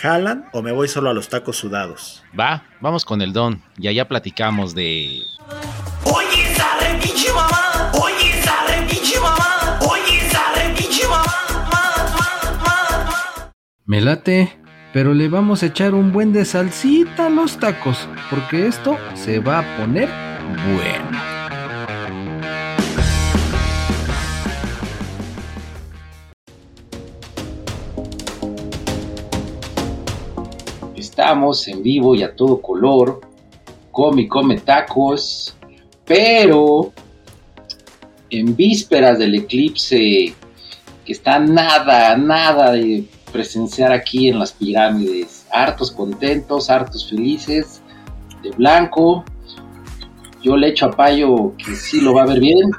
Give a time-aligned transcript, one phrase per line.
[0.00, 2.22] ¿Jalan o me voy solo a los tacos sudados?
[2.38, 5.22] Va, vamos con el don y allá platicamos de...
[6.04, 6.44] Oye,
[7.02, 7.90] pinche mamá.
[8.00, 8.32] Oye,
[8.88, 9.78] pinche mamá.
[9.90, 11.34] Oye, esa re pinche mamá.
[11.50, 11.82] Ma,
[12.14, 13.52] ma, ma, ma.
[13.86, 14.56] Me late,
[14.92, 19.40] pero le vamos a echar un buen de salsita a los tacos, porque esto se
[19.40, 20.08] va a poner
[20.76, 21.27] bueno.
[31.28, 33.20] Estamos en vivo y a todo color.
[33.92, 35.54] Come y come tacos.
[36.06, 36.90] Pero
[38.30, 40.32] en vísperas del eclipse
[41.04, 45.44] que está nada, nada de presenciar aquí en las pirámides.
[45.52, 47.82] Hartos contentos, hartos felices,
[48.42, 49.22] de blanco.
[50.42, 52.70] Yo le echo a Payo que sí lo va a ver bien.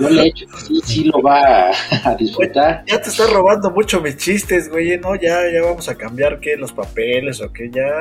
[0.00, 2.84] Yo le echo que sí, sí lo va a, a disfrutar.
[2.88, 4.98] Ya te estás robando mucho mis chistes, güey.
[4.98, 8.00] No, ya, ya vamos a cambiar qué, los papeles o qué, ya.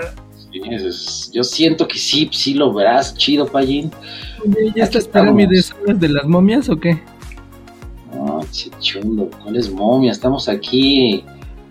[0.72, 3.91] Es- Yo siento que sí, sí lo verás chido, Payín.
[4.45, 7.00] Oye, ¿ya estas pirámides son las de las momias o qué?
[8.14, 10.11] No, che chundo, ¿cuál es momia?
[10.11, 11.23] Estamos aquí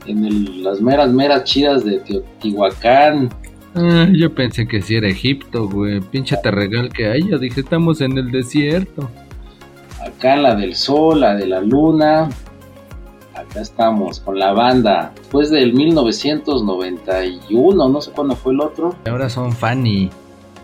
[0.07, 3.31] en el- las meras, meras chidas de Teotihuacán.
[3.75, 6.01] Ah, yo pensé que sí era Egipto, güey.
[6.01, 7.29] Pinche terregal que hay.
[7.29, 9.09] Yo dije, estamos en el desierto.
[10.05, 12.29] Acá la del sol, la de la luna.
[13.35, 15.13] Acá estamos con la banda.
[15.17, 18.95] Después del 1991, no sé cuándo fue el otro.
[19.07, 20.11] Y ahora son Fanny.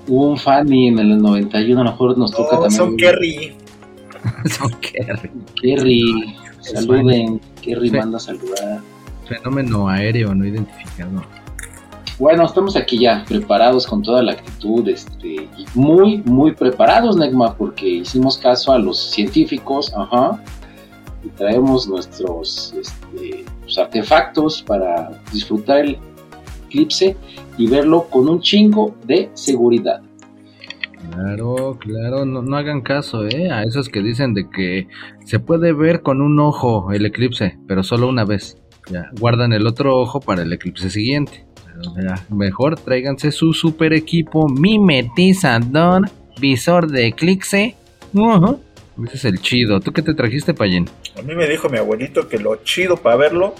[0.08, 2.78] Hubo un Fanny en el 91, a lo mejor nos toca No, también.
[2.78, 3.54] son Kerry.
[4.46, 5.30] son Kerry.
[5.60, 7.40] Kerry, saluden.
[7.62, 8.80] Kerry manda a saludar.
[9.26, 11.22] Fenómeno aéreo no identificado.
[12.18, 17.88] Bueno, estamos aquí ya preparados con toda la actitud, este, muy, muy preparados, Negma, porque
[17.88, 20.42] hicimos caso a los científicos, ajá,
[21.24, 25.98] y traemos nuestros este, pues, artefactos para disfrutar el
[26.66, 27.16] eclipse
[27.56, 30.02] y verlo con un chingo de seguridad.
[31.12, 33.48] Claro, claro, no, no hagan caso, ¿eh?
[33.52, 34.88] A esos que dicen de que
[35.24, 38.58] se puede ver con un ojo el eclipse, pero solo una vez.
[38.90, 41.47] Ya, guardan el otro ojo para el eclipse siguiente.
[42.30, 47.76] Mejor tráiganse su super equipo mimetizador, visor de eclipse.
[48.12, 48.60] Ujú.
[49.04, 49.80] Ese es el chido.
[49.80, 50.88] ¿Tú qué te trajiste, Payen?
[51.16, 53.54] A mí me dijo mi abuelito que lo chido para verlo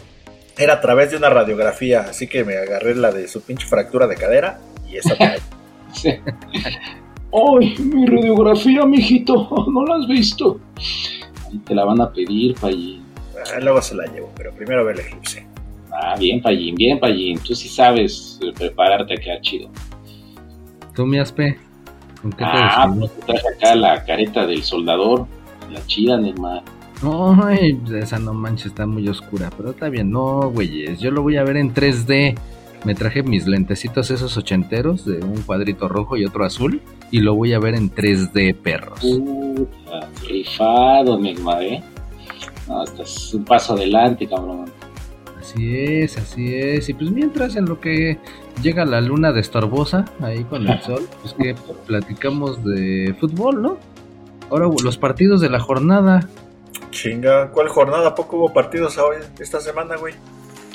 [0.56, 4.08] era a través de una radiografía, así que me agarré la de su pinche fractura
[4.08, 4.58] de cadera
[4.88, 5.14] y esa
[5.92, 6.10] Sí.
[7.32, 9.48] ¡Ay, mi radiografía, mijito!
[9.72, 10.60] ¿No la has visto?
[11.46, 13.04] Ahí te la van a pedir, Payín.
[13.54, 15.46] Ah, luego se la llevo, pero primero ve el eclipse.
[16.00, 17.38] Ah, bien, Payín, bien, Payín.
[17.40, 19.68] Tú sí sabes eh, prepararte a quedar chido.
[20.94, 21.58] ¿Tú, mi aspe?
[22.22, 25.26] ¿Con qué te Ah, pues te traje acá la careta del soldador.
[25.72, 26.62] La chida, Neymar.
[27.44, 31.36] Ay, esa no manches, está muy oscura, pero está bien, no, güeyes, yo lo voy
[31.36, 32.36] a ver en 3D.
[32.84, 37.34] Me traje mis lentecitos esos ochenteros de un cuadrito rojo y otro azul y lo
[37.34, 39.00] voy a ver en 3D, perros.
[39.00, 41.82] Puta, rifado, Neymar, ¿eh?
[42.68, 44.66] No, estás un paso adelante, cabrón.
[45.38, 46.88] Así es, así es.
[46.88, 48.18] Y pues mientras en lo que
[48.62, 51.54] llega la luna de estorbosa ahí con el sol, pues que
[51.86, 53.78] platicamos de fútbol, ¿no?
[54.50, 56.28] Ahora los partidos de la jornada.
[56.90, 58.08] Chinga, ¿cuál jornada?
[58.08, 60.14] ¿A poco hubo partidos hoy, esta semana, güey?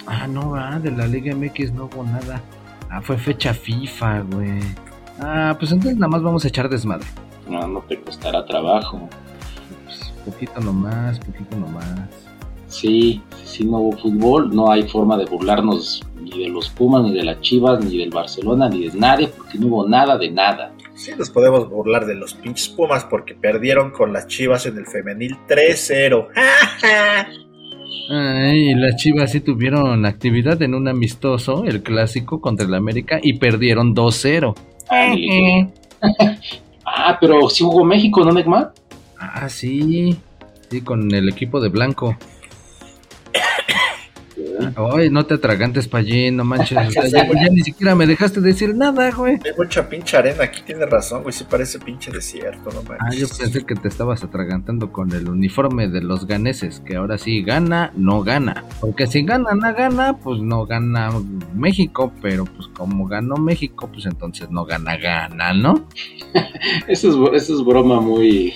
[0.05, 2.41] Ah, no, va, de la Liga MX no hubo nada.
[2.89, 4.59] Ah, fue fecha FIFA, güey.
[5.19, 7.07] Ah, pues entonces nada más vamos a echar desmadre.
[7.49, 9.09] No, no te costará trabajo.
[9.85, 12.22] Pues, poquito nomás, poquito nomás.
[12.73, 17.13] Sí, si no hubo fútbol, no hay forma de burlarnos ni de los Pumas, ni
[17.13, 20.73] de las Chivas, ni del Barcelona, ni de nadie, porque no hubo nada de nada.
[20.95, 24.87] Sí, nos podemos burlar de los pinches Pumas porque perdieron con las Chivas en el
[24.87, 26.29] femenil 3-0.
[28.09, 33.19] Ay, y las Chivas sí tuvieron actividad en un amistoso, el clásico contra el América,
[33.21, 34.55] y perdieron 2-0.
[34.89, 35.69] Ándale.
[36.87, 38.73] ah, pero sí jugó México, ¿no, Neymar?
[39.19, 40.17] Ah, sí.
[40.71, 42.17] Sí, con el equipo de blanco.
[44.75, 46.77] Ah, Ay, no te atragantes, Pallín, no manches.
[46.87, 49.33] o sea, ya, ya ni siquiera me dejaste decir nada, güey.
[49.45, 53.27] Hay mucha pinche arena, aquí tiene razón, güey, sí parece pinche desierto, no Ah, yo
[53.27, 53.37] manches.
[53.39, 57.91] pensé que te estabas atragantando con el uniforme de los ganeses, que ahora sí gana,
[57.95, 58.63] no gana.
[58.81, 61.09] Porque si gana, no gana, pues no gana
[61.55, 65.87] México, pero pues como ganó México, pues entonces no gana, gana, ¿no?
[66.87, 68.53] Eso es, eso es broma muy,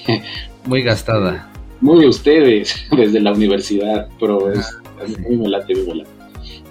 [0.65, 1.49] Muy gastada.
[1.81, 5.15] muy de ustedes desde la universidad, pero es, Sí.
[5.21, 6.09] muy me late, muy me late.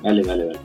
[0.02, 0.58] Dale, dale, dale.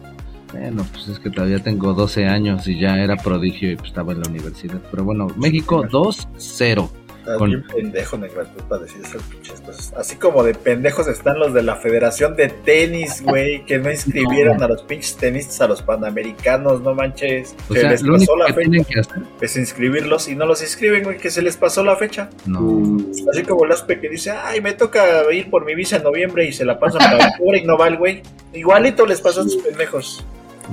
[0.52, 4.12] Bueno, pues es que todavía tengo 12 años y ya era prodigio y pues estaba
[4.12, 4.82] en la universidad.
[4.92, 6.90] Pero bueno, México 2-0.
[7.22, 8.18] Estás con- bien pendejo,
[8.68, 9.94] para decir esas pinches cosas.
[9.96, 14.58] Así como de pendejos están los de la Federación de Tenis, güey, que no inscribieron
[14.58, 14.66] No.
[14.66, 17.56] a los pinches tenistas a los panamericanos, no manches.
[17.70, 18.84] O se sea, les pasó único la que fecha.
[18.90, 19.24] que hacer.
[19.40, 22.30] Es inscribirlos y no los inscriben, güey, que se les pasó la fecha.
[22.48, 22.82] No.
[23.32, 26.46] Así como el Aspe que dice, ay, me toca ir por mi visa en noviembre
[26.46, 28.24] y se la pasan para octubre y no va el güey.
[28.54, 30.26] Igualito les pasó a sus pendejos.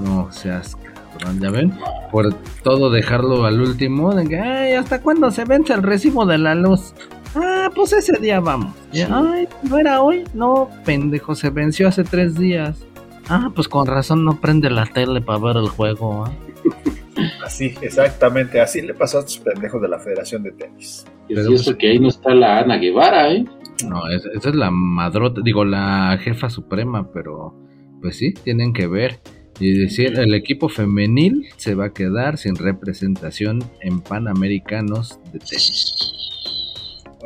[0.02, 0.76] No seas
[1.18, 1.72] cabrón, ¿ya ven?
[2.10, 2.32] Por
[2.62, 6.54] todo dejarlo al último, de que, ay, ¿hasta cuándo se vence el recibo de la
[6.54, 6.94] luz?
[7.34, 8.74] Ah, pues ese día vamos.
[8.92, 10.24] Y, Ay, ¿no era hoy?
[10.34, 12.84] No, pendejo, se venció hace tres días.
[13.28, 16.24] Ah, pues con razón no prende la tele para ver el juego.
[16.24, 16.32] ¿ah?
[17.44, 21.04] Así, exactamente, así le pasó a sus pendejos de la Federación de Tenis.
[21.28, 23.44] y Pero es cierto que ahí no está la Ana Guevara, ¿eh?
[23.84, 27.54] No, es- esa es la madrota, digo, la jefa suprema, pero
[28.00, 29.18] pues sí, tienen que ver.
[29.60, 35.94] Y decir, el equipo femenil se va a quedar sin representación en Panamericanos de tenis.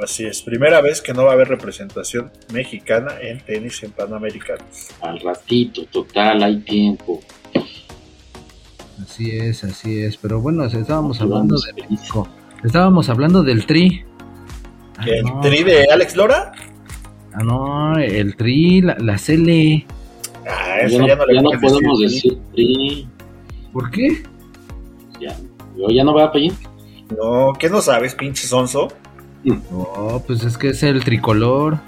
[0.02, 4.88] Así es, primera vez que no va a haber representación mexicana en tenis en Panamericanos.
[5.02, 7.20] Al ratito, total, hay tiempo.
[9.02, 10.16] Así es, así es.
[10.16, 11.90] Pero bueno, estábamos hablando de feliz.
[11.90, 12.28] México.
[12.64, 14.04] Estábamos hablando del tri.
[14.96, 16.52] Ah, ¿El no, tri de Alex Lora?
[17.34, 19.84] ah, no, el tri, la, la Cele.
[20.46, 22.38] Ah, Ya eso no, ya no le ya no puedes podemos decir.
[22.52, 23.08] PRI.
[23.72, 24.22] ¿Por qué?
[25.20, 25.36] Ya,
[25.76, 26.52] yo ya no voy a pedir.
[27.16, 28.88] No, ¿qué no sabes, pinche sonso?
[29.44, 31.78] No, pues es que es el tricolor.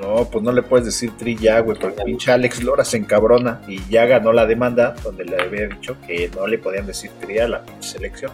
[0.00, 3.60] No, pues no le puedes decir tri ya, güey, porque pinche Alex Lora se encabrona
[3.68, 7.38] y ya ganó la demanda donde le había dicho que no le podían decir tri
[7.38, 8.32] a la pinche selección.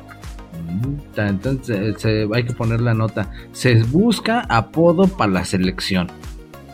[0.64, 3.30] Mm, Entonces se- hay que poner la nota.
[3.52, 6.08] Se busca apodo para la selección.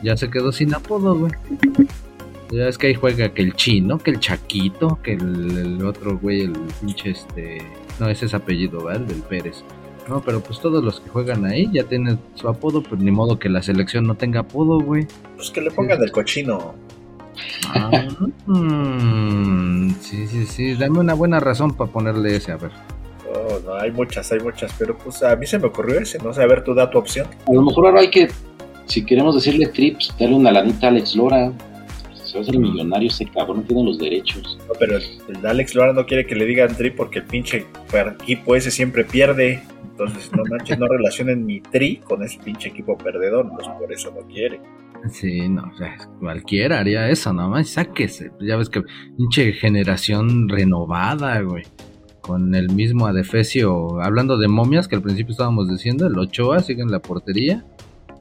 [0.03, 1.33] Ya se quedó sin apodo, güey.
[2.53, 6.19] Ya es que ahí juega que el chino, que el chaquito, que el, el otro
[6.19, 7.63] güey, el pinche este.
[7.99, 9.03] No, ese es apellido, ¿verdad?
[9.03, 9.65] El del Pérez.
[10.09, 13.39] No, pero pues todos los que juegan ahí ya tienen su apodo, pues ni modo
[13.39, 15.07] que la selección no tenga apodo, güey.
[15.37, 16.75] Pues que le pongan el cochino.
[17.69, 18.07] Ah,
[18.47, 20.75] mm, sí, sí, sí.
[20.75, 22.73] Dame una buena razón para ponerle ese, a ver.
[23.35, 26.35] Oh, no, hay muchas, hay muchas, pero pues a mí se me ocurrió ese, no
[26.35, 27.27] sé, a ver, tú da tu opción.
[27.47, 28.29] A lo mejor ahora hay que,
[28.85, 31.51] si queremos decirle trips, darle una lanita a Alex Lora.
[32.33, 34.59] Se va a hacer millonario ese cabrón, tiene los derechos.
[34.67, 37.67] No, pero el, Alex Lora no quiere que le digan tri porque el pinche
[38.23, 39.63] equipo ese siempre pierde.
[39.91, 44.11] Entonces, no manches, no relacionen mi tri con ese pinche equipo perdedor, pues por eso
[44.13, 44.63] no quiere.
[45.11, 48.31] Sí, no, o sea, cualquiera haría eso, nomás sáquese.
[48.41, 48.81] Ya ves que
[49.19, 51.65] pinche generación renovada, güey.
[52.23, 56.81] Con el mismo adefesio, hablando de momias que al principio estábamos diciendo, el Ochoa sigue
[56.81, 57.63] en la portería.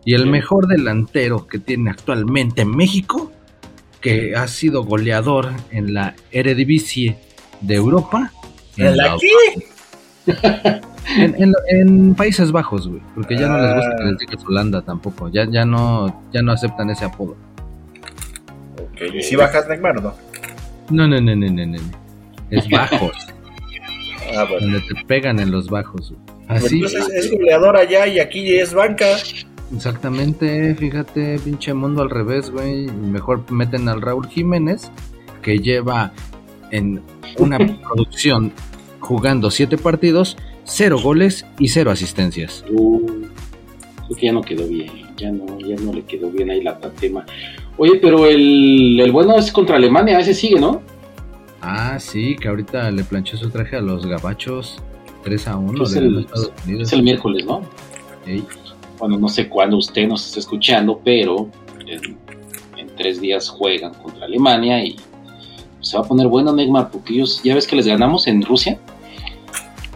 [0.03, 3.31] Y el mejor delantero que tiene actualmente México,
[4.01, 7.17] que ha sido goleador en la Eredivisie
[7.61, 8.31] de Europa.
[8.77, 9.65] ¿En la qué?
[11.17, 13.01] En, en- en Países Bajos, güey.
[13.15, 13.97] Porque ya no les gusta Ah.
[13.97, 15.29] que les digas Holanda tampoco.
[15.29, 17.35] Ya, ya no, ya no aceptan ese apodo.
[18.79, 20.13] Ok, ¿y si bajas Neymar o no?
[20.89, 21.77] No, no, no, no, no, no.
[22.49, 23.11] Es bajos.
[24.33, 24.61] Ah, bueno.
[24.67, 26.11] donde te pegan en los bajos.
[26.13, 26.21] güey.
[26.47, 29.17] Así, Entonces es goleador allá y aquí es banca.
[29.75, 30.75] Exactamente.
[30.75, 32.87] Fíjate, pinche mundo al revés, güey.
[32.87, 34.91] Mejor meten al Raúl Jiménez,
[35.41, 36.11] que lleva
[36.71, 37.01] en
[37.37, 38.51] una producción
[38.99, 42.63] jugando siete partidos, cero goles y cero asistencias.
[42.71, 43.05] Uh,
[44.07, 46.79] creo que ya no quedó bien, ya no, ya no le quedó bien ahí la
[46.79, 47.25] tema.
[47.77, 50.81] Oye, pero el, el bueno es contra Alemania, ese sigue, ¿no?
[51.61, 54.77] Ah, sí, que ahorita le planchó su traje a los gabachos
[55.23, 56.87] 3 a 1 Es de el- los Estados Unidos.
[56.87, 57.61] Es el miércoles, ¿no?
[58.25, 58.43] Ey,
[59.01, 61.49] Bueno, no sé cuándo usted nos está escuchando, pero
[61.85, 62.17] en,
[62.77, 64.95] en tres días juegan contra Alemania y
[65.81, 68.79] se va a poner bueno, Neymar, porque ellos, ya ves que les ganamos en Rusia.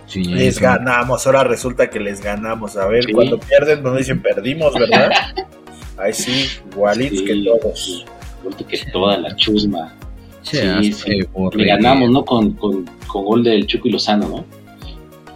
[0.07, 2.75] sí, Les ganamos, ahora resulta que les ganamos.
[2.77, 3.13] A ver, Sí.
[3.13, 5.11] cuando pierden, nos dicen perdimos, ¿verdad?
[5.99, 8.05] Ahí sí, igualitos Sí, que todos.
[8.43, 9.93] Vuelto que toda la chusma.
[10.41, 11.19] Sí, sí.
[11.53, 12.25] Le ganamos, ¿no?
[12.25, 14.45] Con, con, con gol del Chuco y Lozano, ¿no?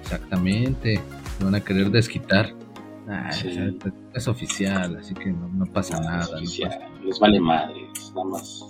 [0.02, 1.00] Exactamente.
[1.40, 2.52] Van a querer desquitar.
[3.10, 3.48] Ah, Sí.
[3.50, 3.74] es,
[4.14, 6.28] es oficial, así que no, no pasa nada.
[6.32, 7.82] no Oficial, pasa- les vale madre,
[8.14, 8.64] nada más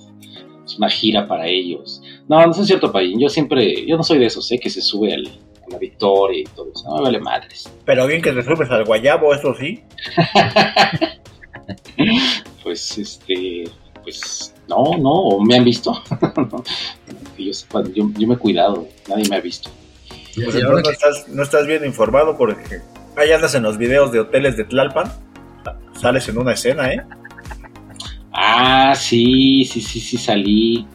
[0.65, 2.01] es una gira para ellos.
[2.27, 3.19] No, no es cierto, Payín.
[3.19, 4.59] Yo siempre, yo no soy de esos, ¿eh?
[4.59, 6.87] Que se sube al, a la victoria y todo eso.
[6.87, 7.69] No me vale madres.
[7.85, 9.81] Pero bien que te subes al guayabo, eso sí.
[12.63, 13.63] Pues, este,
[14.03, 16.01] pues, no, no, o me han visto.
[17.37, 19.69] yo sepa, yo, yo me he cuidado, nadie me ha visto.
[20.35, 22.81] Pues no estás, no estás bien informado porque
[23.19, 25.11] ahí andas en los videos de hoteles de Tlalpan.
[25.99, 27.03] Sales en una escena, ¿eh?
[28.31, 30.87] Ah, sí, sí, sí, sí, salí.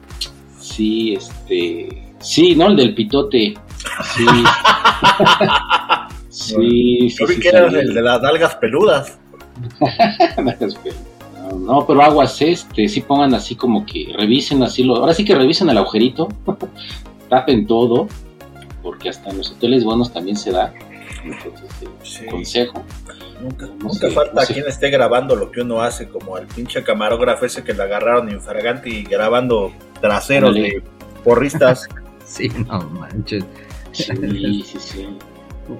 [0.58, 2.14] Sí, este.
[2.20, 2.68] Sí, ¿no?
[2.68, 3.54] El del pitote.
[4.16, 4.26] Sí.
[6.30, 7.76] sí, sí, Yo vi sí, que salí.
[7.76, 9.18] el de las nalgas peludas.
[11.44, 15.26] No, no, pero aguas este, sí pongan así como que revisen así lo, ahora sí
[15.26, 16.28] que revisen el agujerito,
[17.28, 18.08] tapen todo,
[18.82, 20.72] porque hasta en los hoteles buenos también se da.
[21.24, 22.26] Entonces, Sí.
[22.26, 22.84] consejo.
[23.42, 24.54] Nunca, No nunca sé, falta no sé.
[24.54, 28.30] quien esté grabando lo que uno hace, como el pinche camarógrafo ese que le agarraron
[28.30, 30.82] infragante y grabando traseros de
[31.24, 31.88] porristas.
[32.26, 33.44] Sí, no manches.
[33.92, 35.08] Sí, sí, sí.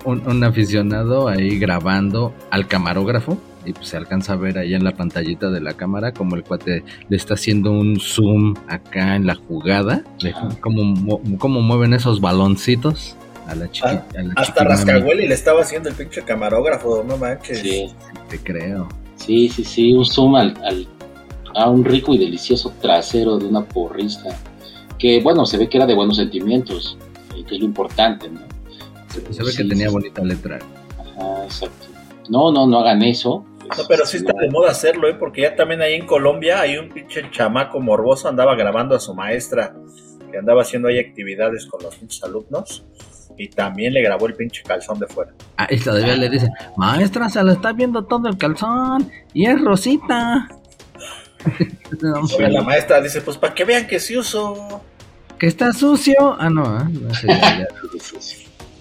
[0.04, 4.84] Un, un aficionado ahí grabando al camarógrafo y pues se alcanza a ver ahí en
[4.84, 9.26] la pantallita de la cámara como el cuate le está haciendo un zoom acá en
[9.26, 14.06] la jugada, de cómo, cómo mueven esos baloncitos a la chiquita.
[14.18, 14.64] a la Hasta.
[14.64, 17.58] Rascahueli le estaba haciendo el pinche camarógrafo, no manches.
[17.60, 17.92] Sí,
[18.28, 18.88] Te creo.
[19.16, 20.86] sí, sí, sí, un zoom al, al-
[21.56, 24.36] a un rico y delicioso trasero de una porrista,
[24.98, 26.98] que bueno, se ve que era de buenos sentimientos,
[27.36, 28.40] eh, que es lo importante, ¿no?
[29.08, 30.58] Se ve Sí, que tenía sí, bonita letra.
[30.98, 31.86] Ajá, exacto.
[32.28, 33.44] No, no, no hagan eso.
[33.60, 35.14] No, pero sí está de moda hacerlo, ¿eh?
[35.14, 39.14] Porque ya también ahí en Colombia hay un pinche chamaco morboso andaba grabando a su
[39.14, 39.74] maestra
[40.30, 42.84] que andaba haciendo ahí actividades con los alumnos
[43.38, 45.32] y también le grabó el pinche calzón de fuera.
[45.56, 49.60] Ah, y todavía le dice, maestra, se le está viendo todo el calzón y es
[49.60, 50.48] rosita.
[52.00, 54.80] No, la maestra dice, pues para que vean que sí uso.
[55.38, 56.34] que está sucio.
[56.40, 57.66] Ah, no, no ese ya- ya.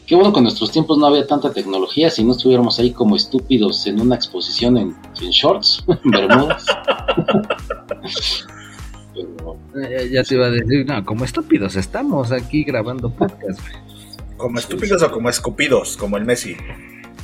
[0.07, 3.15] Qué bueno que en nuestros tiempos no había tanta tecnología, si no estuviéramos ahí como
[3.17, 6.65] estúpidos en una exposición en, en shorts, en bermudas.
[9.13, 13.60] Pero, Ya, ya te iba a decir, no, como estúpidos estamos aquí grabando podcast.
[14.44, 16.58] Como estúpidos o como escupidos, como el Messi.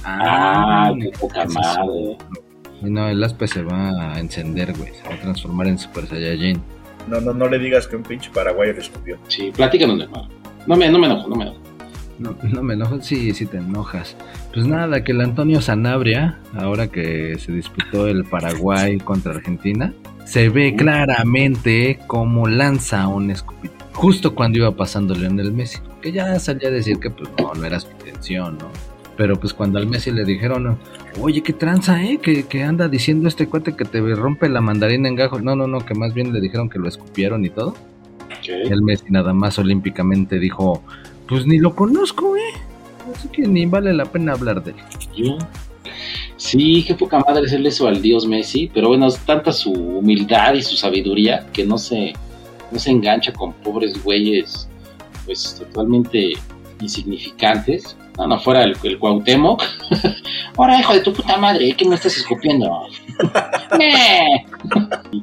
[0.06, 2.18] ah, qué poca madre.
[2.82, 4.94] Y no, el aspe se va a encender, güey.
[4.94, 6.62] Se va a transformar en Super Saiyajin.
[7.10, 9.18] No, no, no le digas que un pinche paraguayo le escupió.
[9.28, 10.30] Sí, platícanos, hermano.
[10.66, 11.60] No me, no me enojo, no me enojo.
[12.20, 14.16] No, no me enojo, sí, sí te enojas.
[14.54, 20.48] Pues nada, que el Antonio Sanabria, ahora que se disputó el Paraguay contra Argentina, se
[20.48, 23.79] ve claramente cómo lanza un escupito.
[24.00, 25.80] Justo cuando iba pasando Lionel Messi.
[26.02, 28.70] Que ya salía a decir que pues no, no era su intención, ¿no?
[29.18, 30.78] Pero pues cuando al Messi le dijeron,
[31.20, 32.18] oye, qué tranza, ¿eh?
[32.18, 35.44] Que, que anda diciendo este cuate que te rompe la mandarina en gajos.
[35.44, 37.76] No, no, no, que más bien le dijeron que lo escupieron y todo.
[38.28, 38.48] Ok.
[38.48, 40.82] El Messi nada más olímpicamente dijo,
[41.28, 42.54] pues ni lo conozco, eh.
[43.14, 44.78] Así que ni vale la pena hablar de él.
[45.14, 45.38] Yo.
[46.38, 50.54] Sí, qué poca madre hacerle eso al dios Messi, pero bueno, es tanta su humildad
[50.54, 52.14] y su sabiduría que no se,
[52.72, 54.70] no se engancha con pobres güeyes,
[55.26, 56.34] pues totalmente
[56.82, 57.96] insignificantes.
[58.18, 59.00] No, no fuera el, el.
[60.58, 62.70] Ahora, hijo de tu puta madre, ¿qué me estás escupiendo?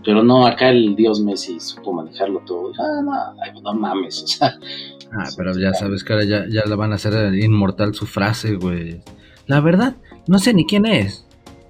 [0.05, 2.73] Pero no, acá el dios Messi supo manejarlo todo.
[2.79, 6.97] Ah, no, no mames, Ah, pero ya sabes que ahora ya, ya le van a
[6.97, 9.01] hacer inmortal su frase, güey.
[9.47, 11.25] La verdad, no sé ni quién es.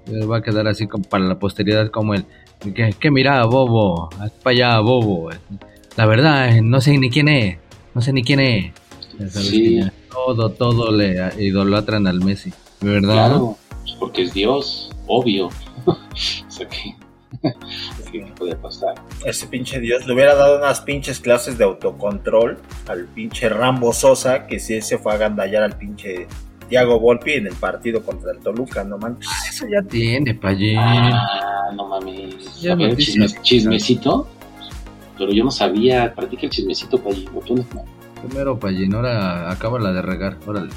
[0.08, 2.24] Va a quedar así como para la posteridad como el
[2.60, 5.30] que, que mira, bobo, haz para allá, bobo.
[5.96, 7.58] La verdad, eh, no sé ni quién es.
[7.94, 8.72] No sé ni quién es.
[9.30, 9.80] Sí.
[10.10, 12.52] todo, todo le idolatran al Messi.
[12.80, 13.28] ¿Verdad?
[13.28, 13.56] Claro,
[13.98, 15.46] porque es Dios, obvio.
[15.86, 16.94] o sea que,
[18.12, 18.94] ¿qué puede pasar?
[19.24, 22.58] Ese pinche Dios le hubiera dado unas pinches clases de autocontrol
[22.88, 26.26] al pinche Rambo Sosa, que sí se fue a gandallar al pinche
[26.68, 29.28] Thiago Volpi en el partido contra el Toluca, no manches.
[29.50, 30.78] Eso ya tiene, Pallín.
[30.78, 32.60] Ah, no mames.
[32.60, 33.24] Ya noticia.
[33.26, 34.28] chisme- chismecito.
[35.18, 36.98] Pero yo no sabía, practica el chismecito.
[36.98, 37.64] ¿Tú no?
[38.26, 40.36] Primero, Pallín, ahora acaba la de regar.
[40.46, 40.70] Órale.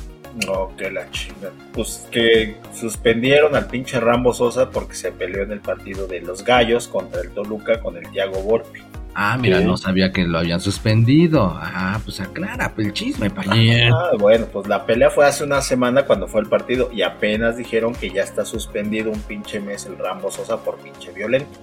[0.45, 1.49] No, que la chinga.
[1.73, 6.45] Pues que suspendieron al pinche Rambo Sosa porque se peleó en el partido de los
[6.45, 8.79] Gallos contra el Toluca con el Thiago Volpi.
[9.15, 9.65] Ah, mira, ¿Qué?
[9.65, 11.53] no sabía que lo habían suspendido.
[11.55, 13.91] Ah, pues aclara pues, el chisme, Pallín.
[13.91, 17.57] Ah, bueno, pues la pelea fue hace una semana cuando fue el partido y apenas
[17.57, 21.59] dijeron que ya está suspendido un pinche mes el Rambo Sosa por pinche violento.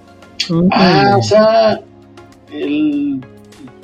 [0.71, 1.79] Ah, o sea,
[2.51, 3.21] el,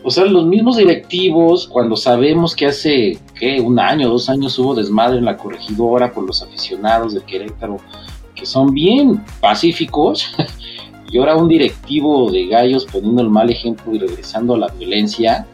[0.03, 3.61] o sea, los mismos directivos, cuando sabemos que hace, ¿qué?
[3.61, 7.77] Un año, dos años hubo desmadre en la corregidora por los aficionados de Querétaro,
[8.35, 10.35] que son bien pacíficos,
[11.13, 15.45] Y ahora un directivo de gallos poniendo el mal ejemplo y regresando a la violencia.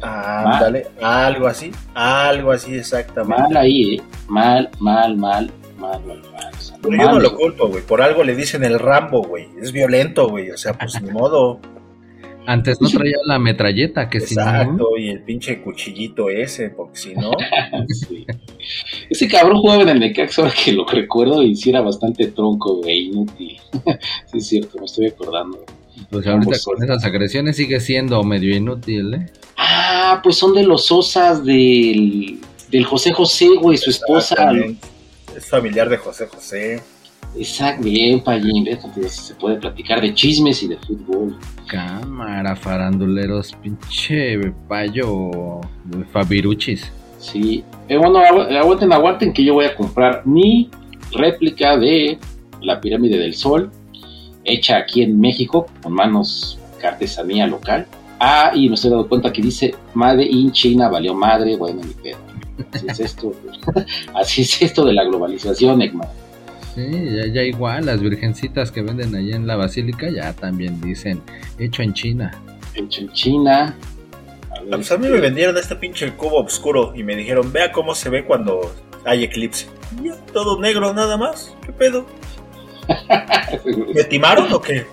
[0.00, 3.42] Ándale, algo así, algo así exactamente.
[3.42, 4.02] Mal ahí, ¿eh?
[4.28, 6.52] Mal, mal, mal, mal, mal, mal.
[6.56, 7.82] O sea, Pero yo no lo culpo, güey.
[7.82, 9.48] Por algo le dicen el Rambo, güey.
[9.60, 10.52] Es violento, güey.
[10.52, 11.58] O sea, pues ni modo.
[12.48, 14.40] Antes no traía la metralleta, que si no.
[14.40, 14.96] Exacto.
[14.96, 17.30] Y el pinche cuchillito ese, porque si no.
[17.88, 18.24] Sí.
[19.10, 22.76] Ese cabrón jugaba en el Necaxa, ahora que lo recuerdo, y sí era bastante tronco,
[22.76, 23.58] güey, inútil.
[24.32, 25.62] sí, es cierto, me estoy acordando.
[26.10, 29.26] Pues ahorita con esas agresiones sigue siendo medio inútil, ¿eh?
[29.58, 32.38] Ah, pues son de los osas del,
[32.70, 34.52] del José José, güey, su esposa.
[35.36, 36.80] Es familiar de José José.
[37.36, 38.22] Exacto, bien.
[38.66, 41.36] Entonces se puede platicar de chismes y de fútbol.
[41.66, 45.60] Cámara, faranduleros, pinche payo
[46.12, 46.90] Fabiruchis.
[47.18, 47.62] Sí.
[47.88, 50.70] Bueno, agu- aguanten, aguanten que yo voy a comprar mi
[51.12, 52.18] réplica de
[52.60, 53.70] la pirámide del Sol,
[54.44, 57.86] hecha aquí en México, con manos de artesanía local.
[58.20, 61.92] Ah, y me estoy dando cuenta que dice Made in China, valió madre, bueno, mi
[61.94, 62.18] pedo.
[62.72, 63.32] Así es esto,
[64.14, 66.08] así es esto de la globalización, Ekman.
[66.78, 71.20] Sí, ya, ya igual, las virgencitas que venden allá en la basílica ya también dicen
[71.58, 72.30] hecho en China.
[72.74, 73.74] Hecho en China.
[74.56, 77.72] A ver, Pues a mí me vendieron este pinche cubo oscuro y me dijeron, vea
[77.72, 78.72] cómo se ve cuando
[79.04, 79.66] hay eclipse.
[80.00, 81.52] Y ya, todo negro nada más.
[81.66, 82.06] ¿Qué pedo?
[83.94, 84.86] ¿Me timaron o qué?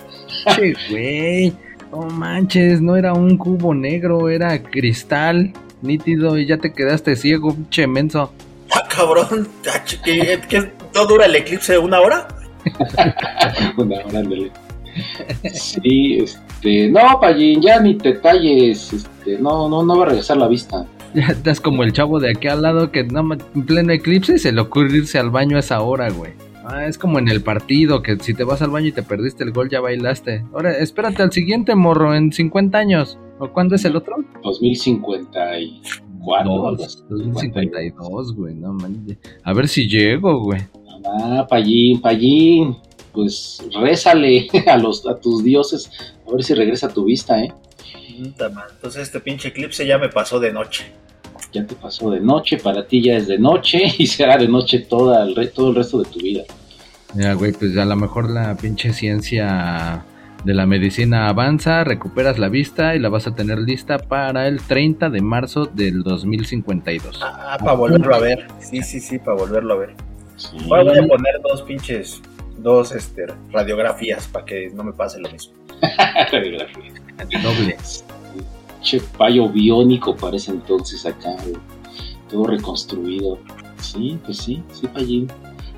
[0.55, 1.53] Che, güey,
[1.91, 7.53] no manches, no era un cubo negro, era cristal nítido y ya te quedaste ciego,
[7.53, 8.33] pinche menso.
[8.73, 9.47] Ah, cabrón.
[9.71, 12.27] Ah, ¿Qué, qué- no dura el eclipse una hora?
[13.77, 14.51] Una hora, ándale.
[15.53, 20.37] Sí, este, no, Payín, ya ni te talles, este, no, no, no va a regresar
[20.37, 20.85] la vista.
[21.13, 24.51] Ya estás como el chavo de aquí al lado que no, en pleno eclipse se
[24.51, 26.31] le ocurre irse al baño a esa hora, güey.
[26.67, 29.43] Ah, es como en el partido, que si te vas al baño y te perdiste
[29.43, 30.43] el gol ya bailaste.
[30.51, 33.19] Ahora, espérate al siguiente morro en 50 años.
[33.37, 34.15] ¿O cuándo es el otro?
[34.43, 36.51] 2054.
[36.51, 37.03] o algo así.
[37.07, 39.19] 2052, güey, no manches.
[39.43, 40.61] A ver si llego, güey.
[41.07, 42.77] Ah, Payín, Payín,
[43.13, 45.89] pues rézale a, los, a tus dioses,
[46.27, 47.53] a ver si regresa tu vista, ¿eh?
[48.17, 50.85] Entonces este pinche eclipse ya me pasó de noche.
[51.51, 54.79] Ya te pasó de noche, para ti ya es de noche y será de noche
[54.79, 56.43] toda el re- todo el resto de tu vida.
[57.13, 60.03] Mira, güey, pues a lo mejor la pinche ciencia
[60.43, 64.61] de la medicina avanza, recuperas la vista y la vas a tener lista para el
[64.61, 67.19] 30 de marzo del 2052.
[67.23, 68.47] Ah, para volverlo a ver.
[68.59, 69.95] Sí, sí, sí, para volverlo a ver.
[70.37, 70.57] Sí.
[70.65, 72.21] Ahora voy a poner dos pinches,
[72.57, 75.53] dos este, radiografías para que no me pase lo mismo.
[77.43, 77.77] Doble.
[78.81, 81.57] Che payo biónico parece entonces acá, güey.
[82.29, 83.39] todo reconstruido.
[83.81, 85.27] Sí, pues sí, sí, Payín.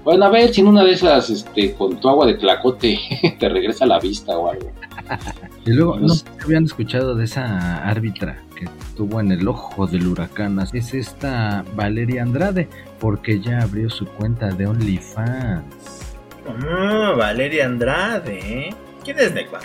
[0.03, 2.97] Bueno, a ver si en una de esas, este, con tu agua de clacote
[3.39, 4.71] te regresa la vista o algo.
[5.65, 9.85] Y luego, no sé si habían escuchado de esa árbitra que estuvo en el ojo
[9.85, 10.59] del huracán.
[10.73, 15.63] Es esta Valeria Andrade, porque ya abrió su cuenta de OnlyFans.
[16.67, 18.69] Ah, Valeria Andrade, ¿eh?
[19.03, 19.61] ¿Quién es Necbar?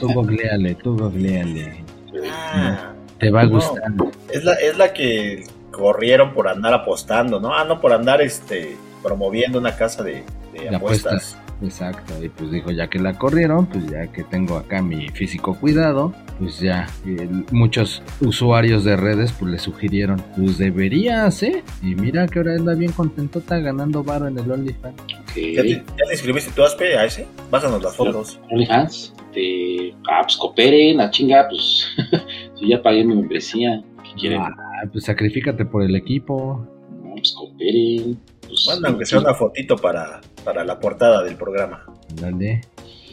[0.00, 1.84] Tú googleale, tú googleale.
[2.32, 3.50] Ah, Te va a No.
[3.50, 3.92] gustar.
[4.30, 7.52] es la, es la que corrieron por andar apostando, ¿no?
[7.54, 11.34] Ah, no, por andar este promoviendo una casa de, de De apuestas.
[11.34, 11.43] apuestas.
[11.64, 15.58] Exacto, y pues dijo, ya que la corrieron, pues ya que tengo acá mi físico
[15.58, 21.62] cuidado, pues ya eh, muchos usuarios de redes pues le sugirieron, pues deberías, ¿eh?
[21.82, 24.96] Y mira que ahora anda bien contentota ganando varo en el OnlyFans.
[25.08, 27.26] ¿Ya, te, ya te inscribiste tú, Aspe, a ese?
[27.50, 28.38] Pásanos las fotos.
[28.50, 31.86] OnlyFans, de, ah, pues cooperen, a chinga, pues
[32.60, 33.82] yo ya pagué mi membresía.
[34.04, 34.40] ¿Qué quieren?
[34.42, 36.66] Ah, pues sacrifícate por el equipo.
[37.02, 38.18] No, pues cooperen.
[38.46, 41.84] Pues, Manda aunque sea una fotito para, para la portada del programa.
[42.14, 42.60] Dale.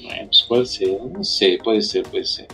[0.03, 2.47] Bueno, pues puede ser, no sé, puede ser, puede ser.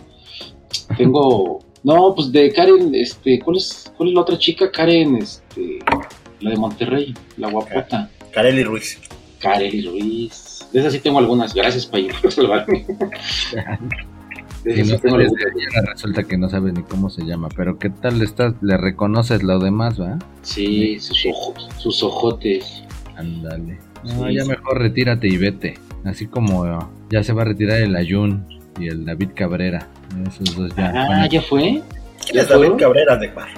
[0.97, 1.59] Tengo.
[1.83, 4.69] No, pues de Karen, este, ¿cuál es, cuál es la otra chica?
[4.69, 5.79] Karen, este,
[6.41, 8.09] la de Monterrey, la guapota.
[8.33, 8.99] Kareli Ruiz.
[9.39, 10.67] Karen Ruiz.
[10.73, 12.85] De esas sí tengo algunas, gracias, Payo, por salvarme.
[14.75, 18.21] De no sabes de resulta que no sabes ni cómo se llama, pero ¿qué tal
[18.21, 18.53] estás?
[18.61, 20.17] Le reconoces lo demás, ¿va?
[20.41, 22.83] Sí, sus ojos, sus ojotes.
[23.15, 23.79] Ándale.
[24.03, 24.49] No, Sí, ya sí.
[24.49, 25.75] mejor retírate y vete.
[26.03, 28.45] Así como ya se va a retirar el Ayun
[28.79, 29.87] y el David Cabrera.
[30.27, 30.91] Esos dos ya.
[30.95, 31.81] Ah, ¿ya fue?
[32.25, 33.49] ¿Quién es David Cabrera, Necbar?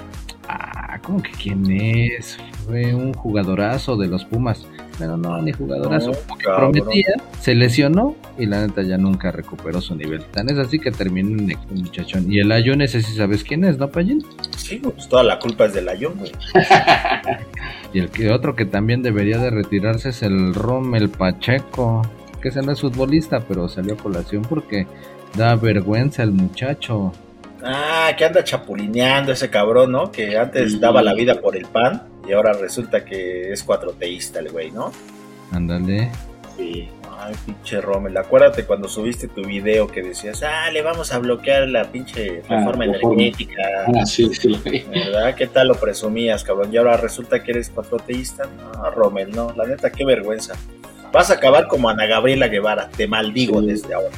[0.48, 2.38] Ah, ¿cómo que quién es?
[2.66, 4.66] Fue un jugadorazo de los Pumas.
[5.00, 6.12] Pero no, ni jugadorazo.
[6.28, 10.22] No, que prometía, se lesionó y la neta ya nunca recuperó su nivel.
[10.26, 12.30] Tan es así que terminó en el muchachón.
[12.32, 14.22] Y el Ayun, ese sí sabes quién es, ¿no, Payín?
[14.56, 16.30] Sí, pues toda la culpa es del Ayun, güey.
[17.92, 22.02] Y el que otro que también debería de retirarse es el Rommel Pacheco.
[22.40, 24.86] que ese no es futbolista, pero salió a colación porque
[25.36, 27.12] da vergüenza el muchacho.
[27.64, 30.10] Ah, que anda chapulineando ese cabrón, ¿no?
[30.12, 30.78] Que antes Sí.
[30.78, 34.92] daba la vida por el pan y ahora resulta que es cuatroteísta el güey, ¿no?
[35.50, 36.10] Ándale.
[36.56, 36.88] Sí.
[37.18, 41.68] Ay, pinche Rommel, acuérdate cuando subiste tu video que decías, ah, le vamos a bloquear
[41.68, 43.62] la pinche Ah, reforma energética.
[43.88, 44.62] Ah, sí, sí.
[44.90, 45.34] ¿Verdad?
[45.34, 46.72] ¿Qué tal lo presumías, cabrón?
[46.72, 48.44] Y ahora resulta que eres cuatroteísta.
[48.74, 50.54] No, Rommel, no, la neta, qué vergüenza.
[51.12, 53.66] Vas a acabar como Ana Gabriela Guevara, te maldigo Sí.
[53.66, 54.14] desde ahora.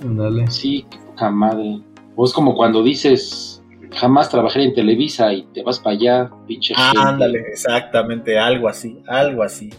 [0.00, 0.48] Ándale.
[0.50, 1.80] Sí, qué poca madre.
[2.16, 3.57] O es como cuando dices,
[3.94, 6.98] jamás trabajaré en Televisa y te vas para allá, pinche gente.
[7.00, 9.70] Ándale, exactamente, algo así, algo así.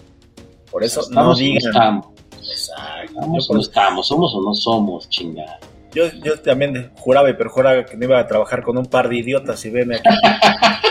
[0.71, 1.57] Por eso no ¿Estamos o no digan.
[1.69, 2.05] estamos?
[2.37, 3.13] Exacto.
[3.13, 4.07] Yo, ¿Estamos o por- no estamos?
[4.07, 5.59] ¿Somos o no somos, chingada?
[5.93, 9.17] yo, yo también juraba y perjuraba que no iba a trabajar con un par de
[9.17, 10.09] idiotas y veme aquí.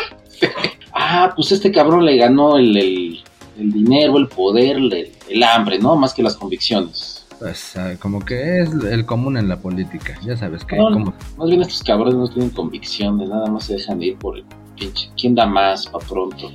[0.93, 3.23] Ah, pues este cabrón le ganó el, el,
[3.59, 5.97] el dinero, el poder, el, el hambre, ¿no?
[5.97, 7.27] Más que las convicciones.
[7.39, 10.19] Pues ah, como que es el común en la política.
[10.25, 13.75] Ya sabes que No, como Más bien estos cabrones no tienen convicciones, nada más se
[13.75, 14.45] dejan de ir por el
[14.77, 15.09] pinche.
[15.21, 16.51] ¿Quién da más para pronto?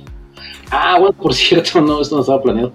[0.70, 2.72] Ah, bueno, por cierto, no, esto no estaba planeado.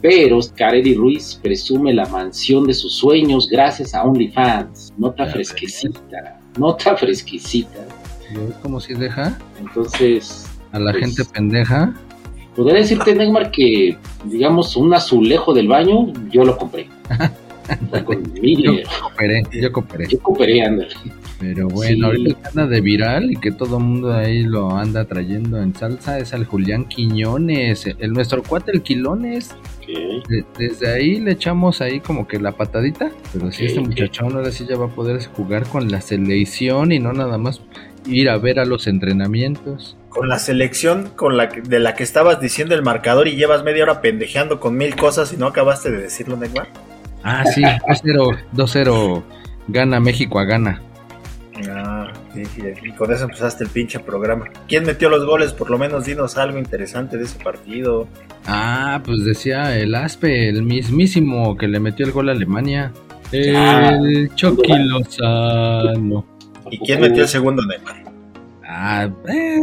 [0.00, 4.92] Pero Carelli Ruiz presume la mansión de sus sueños gracias a OnlyFans.
[4.98, 7.78] Nota Ya fresquecita, nota fresquecita.
[8.34, 11.94] ¿ves como si deja Entonces, a la Pues- gente pendeja.
[12.56, 16.88] podría decirte, Neymar, que, digamos, un azulejo del baño, yo lo compré.
[17.90, 20.06] Fue con mi Yo cooperé, yo cooperé.
[20.08, 20.90] Yo cooperé, ándale.
[21.38, 22.02] Pero bueno, Sí.
[22.04, 25.74] ahorita que anda de viral y que todo el mundo ahí lo anda trayendo en
[25.74, 29.54] salsa es al Julián Quiñones, el nuestro cuate el Quilones.
[30.28, 34.52] De- desde ahí le echamos ahí como que la patadita, pero si este muchachón ahora
[34.52, 37.60] sí ya va a poder jugar con la selección y no nada más
[38.06, 39.96] ir a ver a los entrenamientos.
[40.08, 43.64] Con la selección con la que- de la que estabas diciendo el marcador y llevas
[43.64, 46.68] media hora pendejeando con mil cosas y no acabaste de decirlo, Neymar.
[47.24, 49.22] Ah, sí, 2-0, 2-0,
[49.68, 50.82] gana México a gana.
[51.68, 54.46] Ah, sí, sí, y con eso empezaste el pinche programa.
[54.66, 55.52] ¿Quién metió los goles?
[55.52, 58.08] Por lo menos dinos algo interesante de ese partido.
[58.46, 62.92] Ah, pues decía el Aspe, el mismísimo que le metió el gol a Alemania.
[63.30, 63.98] El Ah,
[64.34, 66.26] Chucky Lozano.
[66.70, 68.02] ¿Y quién metió el segundo, Neymar?
[68.66, 69.08] Ah,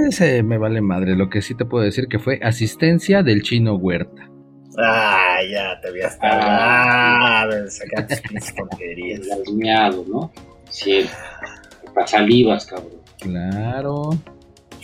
[0.08, 1.16] ese me vale madre.
[1.16, 4.29] Lo que sí te puedo decir que fue asistencia del chino Huerta.
[4.82, 7.46] Ah, ya te habías Ah.
[7.48, 9.22] tardado en sacar tus tonterías.
[9.48, 10.32] Alineado, ¿no?
[10.70, 11.14] Siempre.
[11.94, 12.92] Para salivas, cabrón.
[13.20, 14.12] Claro.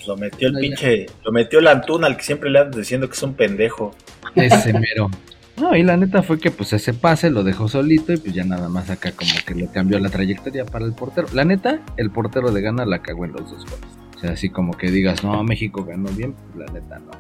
[0.08, 3.08] Lo metió el Ay, pinche, lo metió el Antuna al que siempre le andas diciendo
[3.08, 3.91] que es un pendejo.
[4.36, 5.10] Ese mero.
[5.58, 8.43] No, y la neta fue que pues ese pase lo dejó solito y pues ya
[8.43, 11.27] nada más acá como que le cambió la trayectoria para el portero.
[11.34, 13.88] La neta, el portero de gana la cagó en los dos goles.
[14.15, 17.12] O sea, así como que digas, no, México ganó bien, pues la neta no.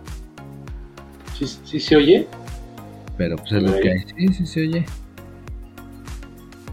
[1.37, 2.27] ¿Sí, sí se oye?
[3.17, 3.99] Pero pues es lo que hay.
[3.99, 4.85] Sí, sí se oye.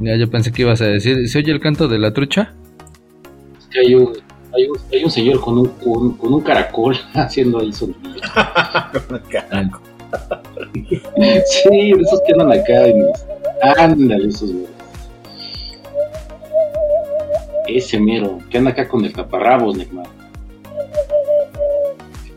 [0.01, 2.55] Ya yo pensé que ibas a decir, ¿se oye el canto de la trucha?
[3.59, 4.13] Es que hay un,
[4.53, 8.01] hay un, hay un señor con un, con, con un caracol haciendo ahí sonido.
[9.31, 9.81] Carajo.
[11.15, 12.87] Sí, de esos que andan acá.
[12.87, 13.07] En,
[13.79, 14.71] ándale, esos güeyes.
[17.67, 20.07] Ese mero, que anda acá con el taparrabos, Neymar.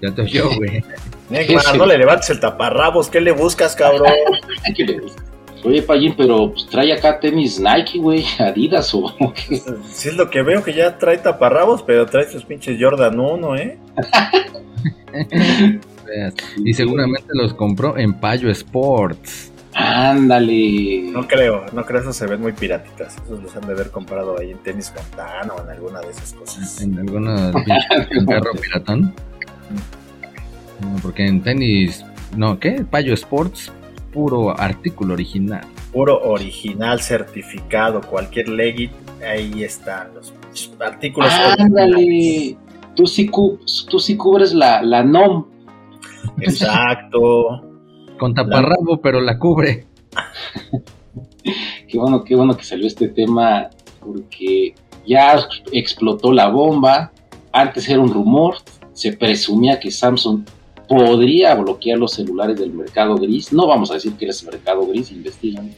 [0.02, 0.84] Ya te oyó, güey.
[1.30, 3.10] Neymar, no le levantes el taparrabos.
[3.10, 4.12] ¿Qué le buscas, cabrón?
[4.76, 5.22] ¿Qué le gusta?
[5.64, 9.62] Oye, Payín, pero pues, trae acá tenis Nike, güey, Adidas o qué.
[9.92, 13.56] Si es lo que veo que ya trae taparrabos, pero trae sus pinches Jordan 1,
[13.58, 13.78] ¿eh?
[16.64, 19.52] Y seguramente los compró en Payo Sports.
[19.74, 21.10] Ándale.
[21.12, 23.18] No creo, no creo, esos se ven muy piratitas.
[23.26, 26.34] Esos los han de haber comprado ahí en Tenis Montana o en alguna de esas
[26.34, 26.82] cosas.
[26.82, 29.14] En alguna pinche carro piratón.
[30.82, 32.04] No, porque en tenis,
[32.36, 32.84] no, ¿qué?
[32.90, 33.72] Payo Sports,
[34.12, 35.66] puro artículo original.
[35.92, 38.92] Puro original, certificado, cualquier legit,
[39.26, 40.34] ahí están los
[40.80, 41.60] artículos originales.
[41.66, 42.58] Ándale.
[42.96, 43.60] Tú sí, cu-
[43.90, 45.46] tú sí cubres la, la NOM.
[46.40, 47.62] Exacto.
[48.18, 49.86] Con taparrabo, pero la cubre.
[51.88, 54.74] Qué bueno, qué bueno que salió este tema porque
[55.06, 55.40] ya
[55.72, 57.12] explotó la bomba.
[57.52, 58.56] Antes era un rumor.
[58.94, 60.42] Se presumía que Samsung
[60.88, 63.52] podría bloquear los celulares del mercado gris.
[63.52, 65.72] No vamos a decir que es mercado gris, investigan.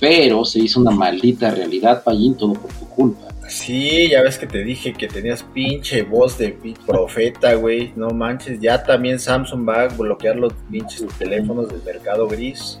[0.00, 3.28] Pero se hizo una maldita realidad, Payín, todo por tu culpa.
[3.48, 7.92] Sí, ya ves que te dije que tenías pinche voz de profeta, güey.
[7.96, 12.78] No manches, ya también Samsung va a bloquear los pinches teléfonos del mercado gris.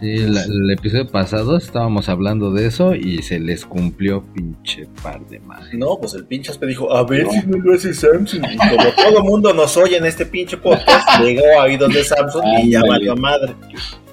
[0.00, 5.26] Sí, la- el episodio pasado estábamos hablando de eso y se les cumplió pinche par
[5.26, 5.76] de madre.
[5.78, 8.44] No, pues el pinche Aspe dijo, a ver si no lo hace Samsung.
[8.52, 12.44] Y como todo mundo nos oye en este pinche podcast, llegó a oídos de Samsung
[12.62, 13.54] y ya valió madre.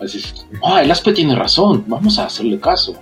[0.01, 2.93] Así es, ah, el Aspe tiene razón, vamos a hacerle caso.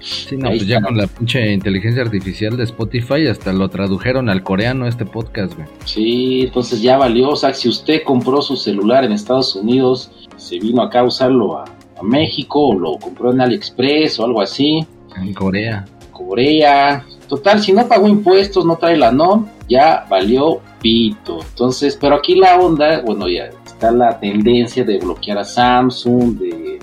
[0.00, 4.28] Sí, no, Ahí pues ya con la pinche inteligencia artificial de Spotify hasta lo tradujeron
[4.30, 5.68] al coreano este podcast, güey.
[5.84, 7.30] Sí, entonces ya valió.
[7.30, 11.58] O sea, si usted compró su celular en Estados Unidos, se vino acá a usarlo
[11.58, 11.64] a,
[12.00, 14.86] a México, o lo compró en AliExpress o algo así,
[15.16, 15.84] En Corea.
[16.12, 17.04] Corea.
[17.28, 21.40] Total, si no pagó impuestos, no trae la NOM, ya valió pito.
[21.42, 26.78] Entonces, pero aquí la onda, bueno, ya está la tendencia de bloquear a Samsung, de,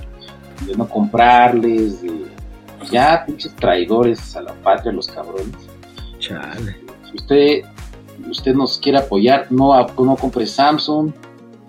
[0.66, 2.28] de no comprarles, de
[2.92, 5.68] ya pinches traidores a la patria, los cabrones.
[6.20, 6.78] Chale.
[7.10, 7.62] Si usted,
[8.30, 11.12] usted nos quiere apoyar, no, no compre Samsung.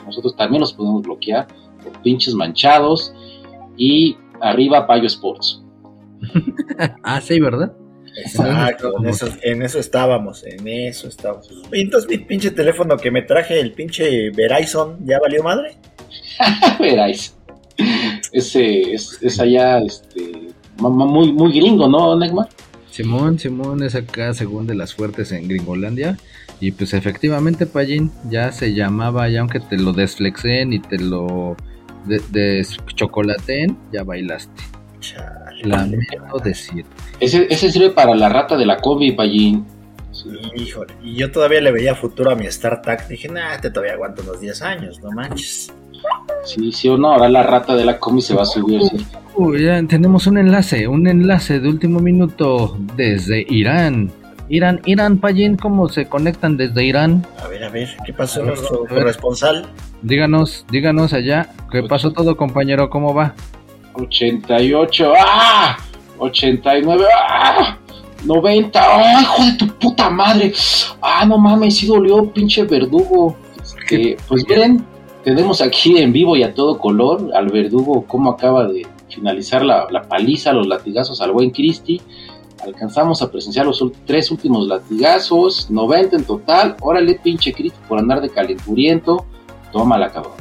[0.06, 1.46] Nosotros también los podemos bloquear
[1.82, 3.12] por pinches manchados.
[3.78, 5.62] Y arriba Payo Sports.
[7.02, 7.72] Ah, sí, ¿verdad?
[8.16, 11.48] Exacto, en eso, en eso estábamos, en eso estábamos.
[11.72, 15.76] Entonces mi pinche teléfono que me traje, el pinche Verizon, ¿ya valió madre?
[16.80, 17.34] Veráis.
[18.32, 22.48] Ese es, es allá este, muy, muy gringo, ¿no, Neymar?
[22.90, 26.18] Simón, Simón es acá según de las fuertes en Gringolandia.
[26.60, 31.56] Y pues efectivamente, Pallín, ya se llamaba, ya aunque te lo desflexen y te lo
[32.06, 34.62] de- deschocolateen, ya bailaste.
[35.00, 36.84] Chale, Lamento decir.
[37.20, 39.64] Ese, ese sirve para la rata de la combi, Pallín.
[40.56, 43.06] Híjole, y yo todavía le veía futuro a mi StarTAC.
[43.08, 45.72] Dije, nah, te todavía aguanto unos 10 años, no manches.
[46.44, 48.82] Sí, sí o no, ahora la rata de la combi se va a subir.
[48.82, 49.04] sí.
[49.36, 54.10] Uy, ya tenemos un enlace, un enlace de último minuto desde Irán.
[54.48, 57.26] Irán, Irán, Pallín, ¿cómo se conectan desde Irán?
[57.44, 59.66] A ver, a ver, ¿qué pasó nuestro corresponsal?
[60.02, 62.88] Díganos, díganos allá, ¿qué pasó todo, compañero?
[62.88, 63.34] ¿Cómo va?
[63.94, 65.76] 88, ¡ah!
[66.18, 67.78] 89, ¡ah!
[68.24, 70.52] 90, ¡ah, hijo de tu puta madre!
[71.02, 73.36] ¡Ah, no mames, sí dolió, pinche verdugo!
[73.62, 74.84] Este, pues miren,
[75.24, 79.86] tenemos aquí en vivo y a todo color al verdugo cómo acaba de finalizar la,
[79.90, 82.00] la paliza, los latigazos al buen Cristi.
[82.64, 86.76] Alcanzamos a presenciar los tres últimos latigazos, 90 en total.
[86.80, 89.26] Órale, pinche Cristi, por andar de calenturiento.
[89.72, 90.32] Tómala, cabrón.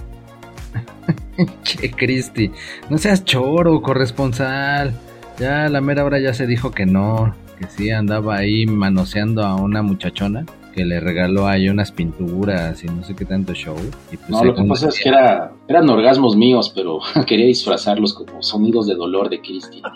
[1.64, 2.52] Che, Cristi,
[2.90, 4.94] no seas choro, corresponsal.
[5.40, 9.56] Ya la mera hora ya se dijo que no, que sí andaba ahí manoseando a
[9.56, 10.46] una muchachona
[10.78, 13.76] que le regaló ahí unas pinturas y no sé qué tanto show.
[14.12, 18.14] Y pues No, lo que pasa es que era, eran orgasmos míos, pero quería disfrazarlos
[18.14, 19.82] como sonidos de dolor de Cristi.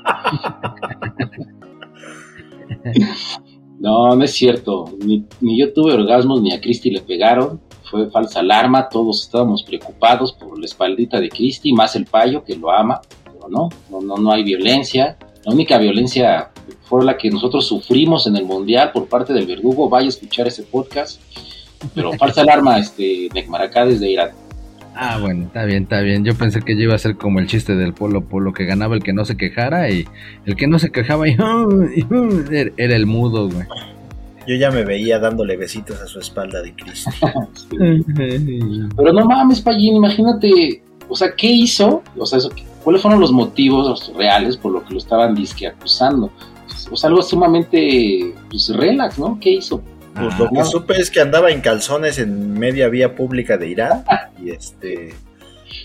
[3.79, 4.85] no, no es cierto.
[5.03, 7.59] Ni, yo tuve orgasmos, ni a Cristi le pegaron.
[7.89, 12.55] Fue falsa alarma, todos estábamos preocupados por la espaldita de Cristi, más el payo que
[12.55, 15.17] lo ama, pero no, no, no, no hay violencia.
[15.43, 16.51] La única violencia
[16.83, 19.89] fue la que nosotros sufrimos en el Mundial por parte del verdugo.
[19.89, 21.21] Vaya a escuchar ese podcast.
[21.95, 24.31] Pero falsa alarma, este, Necmaracá desde Irán.
[24.95, 26.23] Ah, bueno, está bien, está bien.
[26.25, 28.95] Yo pensé que ya iba a ser como el chiste del Polo Polo, que ganaba
[28.95, 30.05] el que no se quejara y
[30.45, 31.35] el que no se quejaba y,
[32.51, 33.65] era- era el mudo, güey.
[34.47, 37.11] Yo ya me veía dándole besitos a su espalda de Cristo.
[38.97, 42.03] Pero no mames, Pallín, imagínate, o sea, ¿qué hizo?
[42.17, 42.51] O sea, eso-
[42.83, 46.31] ¿cuáles fueron los motivos reales por lo que lo estaban disque acusando?
[46.89, 49.37] O sea, algo sumamente, pues, relax, ¿no?
[49.39, 49.81] ¿Qué hizo?
[50.21, 54.03] Pues lo que supe es que andaba en calzones en media vía pública de Irán
[54.43, 55.13] y este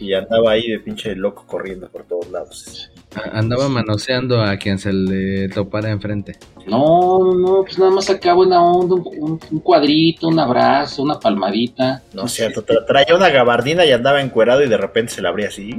[0.01, 2.91] y andaba ahí de pinche loco corriendo por todos lados.
[3.33, 6.37] Andaba manoseando a quien se le topara enfrente.
[6.67, 11.03] No, no, no, pues nada más acá buena onda, un, un- un cuadrito, un abrazo,
[11.03, 12.03] una palmadita.
[12.13, 15.31] No es cierto, tra- traía una gabardina y andaba encuerado y de repente se la
[15.31, 15.71] abría así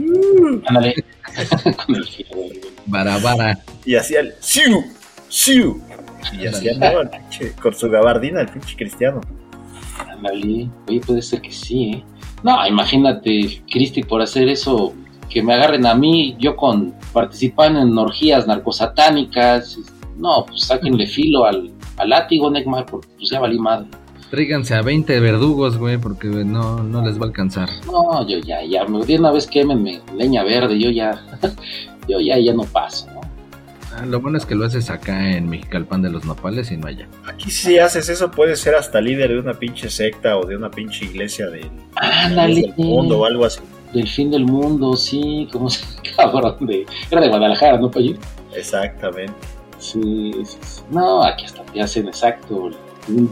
[0.65, 0.95] Ándale.
[1.85, 2.29] Con el filo.
[2.87, 3.59] Bara, bara.
[3.85, 4.83] y hacía el ¡siu!
[5.27, 5.81] ¡siu!
[6.33, 9.21] Y así andaba el pinche, con su gabardina el pinche cristiano.
[10.09, 10.69] Ándale.
[10.87, 12.03] Oye, puede ser que sí, ¿eh?
[12.43, 14.93] No, imagínate, Cristi, por hacer eso,
[15.29, 19.79] que me agarren a mí, yo con participando en orgías narcosatánicas.
[20.17, 23.87] No, pues sáquenle filo al, al látigo, Neymar, porque pues ya valí madre.
[24.29, 27.69] Tráiganse a 20 verdugos, güey, porque no, no les va a alcanzar.
[27.85, 31.23] No, yo ya, ya, me de una vez quémenme leña verde, yo ya,
[32.09, 33.16] yo ya, ya no paso, ¿no?
[34.05, 37.07] Lo bueno es que lo haces acá en Mexicalpan de los Nopales y no allá.
[37.25, 40.69] Aquí si haces eso puedes ser hasta líder de una pinche secta o de una
[40.69, 43.59] pinche iglesia del, Ándale, del mundo o algo así.
[43.93, 45.83] del fin del mundo, sí, como se
[46.15, 48.17] cabrón de, era de Guadalajara, ¿no, Payín?
[48.55, 49.33] Exactamente.
[49.79, 50.81] Sí, sí, sí.
[50.91, 52.69] No, aquí hasta te hacen exacto
[53.07, 53.29] un,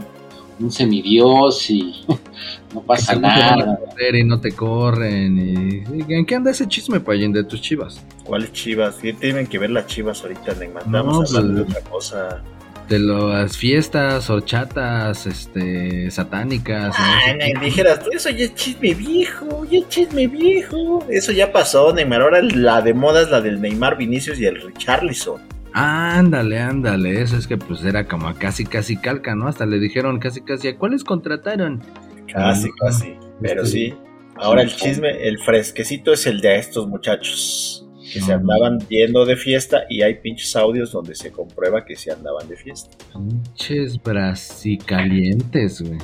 [0.59, 2.05] un semidios y
[2.73, 3.79] no pasa Que te a nada.
[4.13, 5.37] y no te corren.
[5.37, 8.03] Y, y ¿En qué anda ese chisme, Payín, de tus chivas?
[8.23, 8.95] ¿Cuáles chivas?
[8.95, 10.87] ¿Qué tienen que ver las chivas ahorita, Neymar?
[10.87, 12.41] No, Estamos hablando pues- de otra cosa.
[12.87, 16.93] De las fiestas, horchatas, este, satánicas.
[16.95, 17.17] Ah,
[17.55, 17.61] ¿no?
[17.61, 21.03] Dijeras tú, eso ya es chisme viejo, ya es chisme viejo.
[21.09, 22.21] Eso ya pasó, Neymar.
[22.21, 25.41] Ahora la de moda es la del Neymar Vinicius y el Richarlison.
[25.77, 29.49] Ándale, ándale, eso es que pues era como casi, casi calca, ¿no?
[29.49, 31.83] Hasta le dijeron casi, casi, ¿a cuáles contrataron?
[32.31, 33.13] Casi, Ah, casi.
[33.41, 33.93] Pero este- sí.
[34.37, 39.35] Ahora el chisme, el fresquecito es el de estos muchachos que se andaban yendo de
[39.35, 42.95] fiesta y hay pinches audios donde se comprueba que se andaban de fiesta.
[43.13, 45.99] Pinches brasicalientes, güey.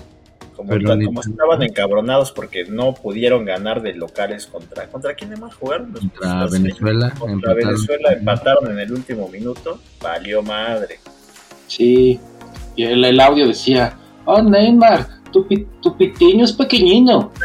[0.67, 4.88] Como, estaban encabronados porque no pudieron ganar de locales contra.
[4.88, 5.91] ¿Contra quién más jugaron?
[5.93, 7.10] Los- Contra Venezuela.
[7.17, 7.56] Contra empataron.
[7.76, 9.80] Venezuela empataron en el último minuto.
[10.02, 11.00] Valió madre.
[11.67, 12.19] Sí,
[12.76, 13.93] y el, el audio decía,
[14.26, 17.32] oh Neymar, tu, pi- tu pitiño es pequeñino.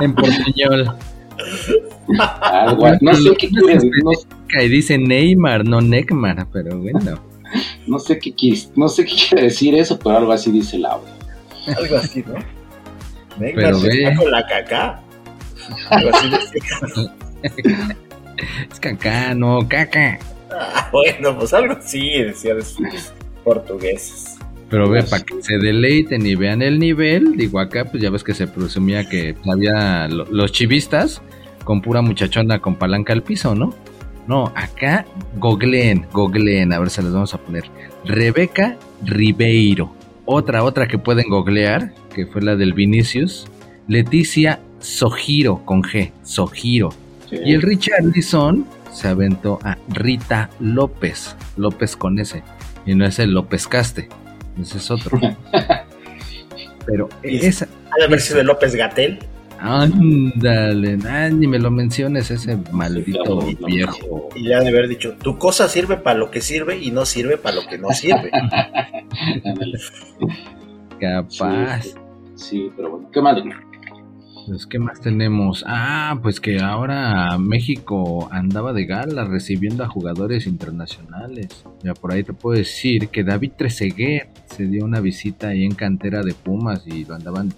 [0.00, 0.94] En portuñol.
[2.40, 4.10] Algo, no sé qué quiere decir, no,
[4.62, 7.18] Y dice Neymar, no Neymar, pero bueno.
[7.86, 10.86] No sé qué quis- no sé qué quiere decir eso, pero algo así dice el
[10.86, 11.08] audio.
[11.76, 12.34] Algo así, ¿no?
[13.38, 14.02] Se ve.
[14.04, 15.00] está con la caca.
[15.90, 17.96] Algo así decía.
[18.70, 20.18] Es caca, no, caca.
[20.52, 23.12] Ah, bueno, pues algo así decía de sus
[23.44, 24.36] portugueses.
[24.68, 28.22] Pero ve, para que se deleiten y vean el nivel, digo acá, pues ya ves
[28.24, 31.22] que se presumía que había lo- los chivistas
[31.64, 33.72] con pura muchachona con palanca al piso, ¿no?
[34.26, 35.04] No, acá
[35.36, 37.64] googleen, googleen, a ver se les vamos a poner.
[38.04, 39.92] Rebeca Ribeiro.
[40.24, 43.46] Otra, otra que pueden googlear, que fue la del Vinicius.
[43.88, 46.90] Leticia Sojiro, con G, Sojiro.
[47.30, 52.42] Y el Richarlison se aventó a Rita López, López con S,
[52.84, 54.08] y no es el López Caste,
[54.60, 55.20] ese es otro.
[56.86, 59.18] Pero esa, Ha de haber sido de López Gatel.
[59.58, 60.98] Ándale,
[61.32, 64.28] ni me lo menciones, ese maldito Sí, viejo.
[64.34, 67.04] Y le ha de haber dicho, tu cosa sirve para lo que sirve y no
[67.04, 68.30] sirve para lo que no sirve.
[71.00, 71.82] Capaz.
[71.82, 71.94] Sí,
[72.36, 73.42] sí, pero bueno, qué mal.
[74.46, 75.64] Pues, ¿qué más tenemos?
[75.66, 81.64] Ah, pues que ahora México andaba de gala recibiendo a jugadores internacionales.
[81.82, 85.74] Ya por ahí te puedo decir que David Trezeguet se dio una visita ahí en
[85.74, 87.52] cantera de Pumas y lo andaban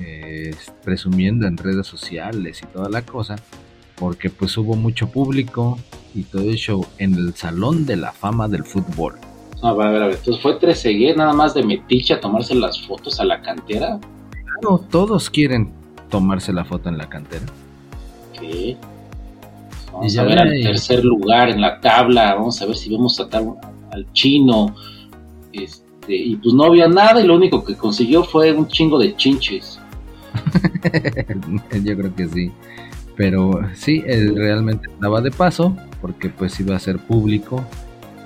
[0.00, 3.36] eh, presumiendo en redes sociales y toda la cosa.
[3.96, 5.78] Porque pues hubo mucho público
[6.14, 9.14] y todo eso en el Salón de la Fama del Fútbol.
[9.60, 10.16] No, a ver, a ver.
[10.18, 13.98] Entonces fue Trezeguet nada más de metiche a tomarse las fotos a la cantera.
[14.60, 15.72] Claro, todos quieren
[16.10, 17.44] tomarse la foto en la cantera.
[18.38, 18.76] ¿Qué?
[19.92, 22.34] Vamos ya a ver al tercer lugar en la tabla.
[22.36, 23.56] Vamos a ver si vemos a tal-
[23.90, 24.76] al chino.
[25.52, 29.16] Este, y pues no vio nada y lo único que consiguió fue un chingo de
[29.16, 29.80] chinches.
[31.84, 32.52] Yo creo que sí.
[33.16, 37.64] Pero sí, él realmente daba de paso, porque pues iba a ser público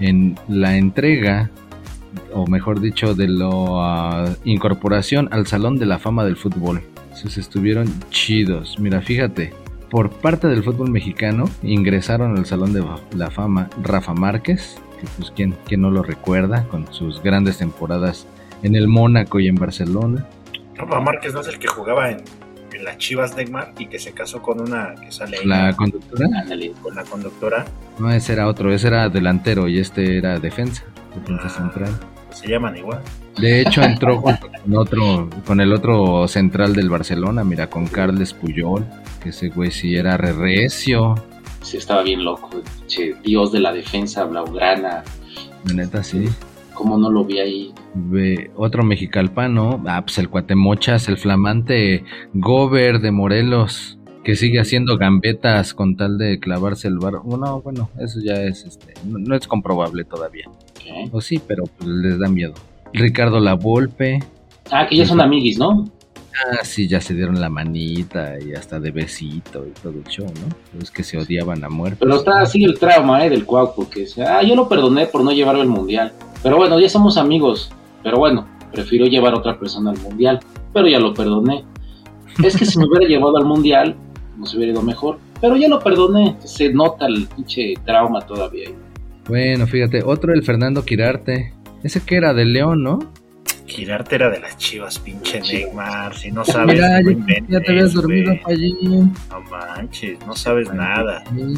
[0.00, 1.50] en la entrega,
[2.34, 6.82] o mejor dicho, de la incorporación al Salón de la Fama del Fútbol.
[7.12, 8.78] Esos estuvieron chidos.
[8.78, 9.52] Mira, fíjate,
[9.92, 12.82] por parte del fútbol mexicano ingresaron al Salón de
[13.14, 18.26] la Fama Rafa Márquez, que pues quien, no lo recuerda, con sus grandes temporadas
[18.62, 20.26] en el Mónaco y en Barcelona.
[20.76, 22.22] Rafa Márquez no es el que jugaba en,
[22.72, 26.28] en las Chivas Neymar y que se casó con una que sale ahí, La conductora.
[26.82, 27.64] Con la conductora.
[27.98, 31.50] No, ese era otro, ese era delantero y este era defensa, defensa Ah.
[31.50, 31.90] central.
[32.30, 33.00] Se llaman igual.
[33.38, 38.32] De hecho entró junto con otro, con el otro central del Barcelona, mira, con Carles
[38.32, 38.86] Puyol,
[39.22, 41.14] que ese güey sí era re recio,
[41.62, 42.50] Sí, estaba bien loco.
[42.88, 45.04] Che, Dios de la defensa blaugrana.
[45.66, 46.28] la neta sí.
[46.82, 47.72] ¿Cómo no lo vi ahí?
[48.56, 52.02] Otro mexicalpano, ah, pues el Cuatemochas, el flamante
[52.34, 57.24] Gober de Morelos, que sigue haciendo gambetas con tal de clavarse el bar.
[57.24, 60.46] No, bueno, eso ya es, este, no, no es comprobable todavía.
[60.82, 61.08] ¿Qué?
[61.12, 62.54] O sí, pero pues, les da miedo.
[62.92, 64.18] Ricardo Lavolpe,
[64.72, 65.84] Ah, que ya son amiguis, ¿no?
[66.34, 70.26] Ah, sí, ya se dieron la manita y hasta de besito y todo el show,
[70.26, 70.80] ¿no?
[70.80, 71.98] Es que se odiaban a muerte.
[72.00, 73.30] Pero está así el trauma, ¿eh?
[73.30, 76.12] Del Cuau, porque ah, yo lo perdoné por no llevarlo al mundial.
[76.42, 77.70] Pero bueno, ya somos amigos.
[78.02, 80.40] Pero bueno, prefiero llevar a otra persona al mundial.
[80.72, 81.64] Pero ya lo perdoné.
[82.42, 83.94] Es que si me hubiera llevado al mundial,
[84.38, 85.18] nos hubiera ido mejor.
[85.40, 86.36] Pero ya lo perdoné.
[86.44, 88.70] Se nota el pinche trauma todavía.
[89.28, 91.52] Bueno, fíjate, otro el Fernando Quirarte.
[91.82, 93.00] Ese que era de León, ¿no?
[93.66, 95.66] Girarte era de las Chivas, pinche Chivas.
[95.66, 96.16] Neymar.
[96.16, 98.34] Si no sabes, Mira, no ya, inventes, ya te habías dormido.
[99.30, 101.24] No manches, no sabes nada.
[101.34, 101.54] Sí.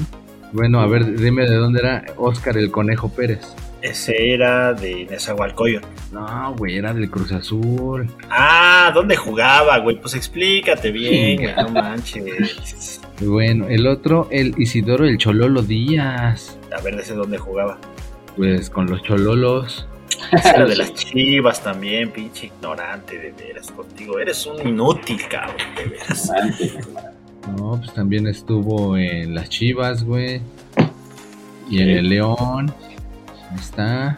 [0.52, 3.40] Bueno, a ver, dime de dónde era Oscar el Conejo Pérez.
[3.82, 5.86] Ese era de Nezahualcóyotl.
[6.12, 8.08] No, güey, era del Cruz Azul.
[8.30, 10.00] Ah, ¿dónde jugaba, güey?
[10.00, 13.00] Pues explícate bien, güey, no manches.
[13.20, 16.58] Bueno, el otro, el Isidoro el Chololo Díaz.
[16.74, 17.76] A ver, ese dónde jugaba.
[18.36, 19.86] Pues con los Chololos.
[20.32, 24.18] Era de las chivas también, pinche ignorante, de veras, contigo.
[24.18, 26.30] Eres un inútil, cabrón, de veras.
[27.56, 30.40] No, pues también estuvo en las Chivas, güey.
[31.68, 32.74] Y en el León.
[33.50, 34.16] Ahí está.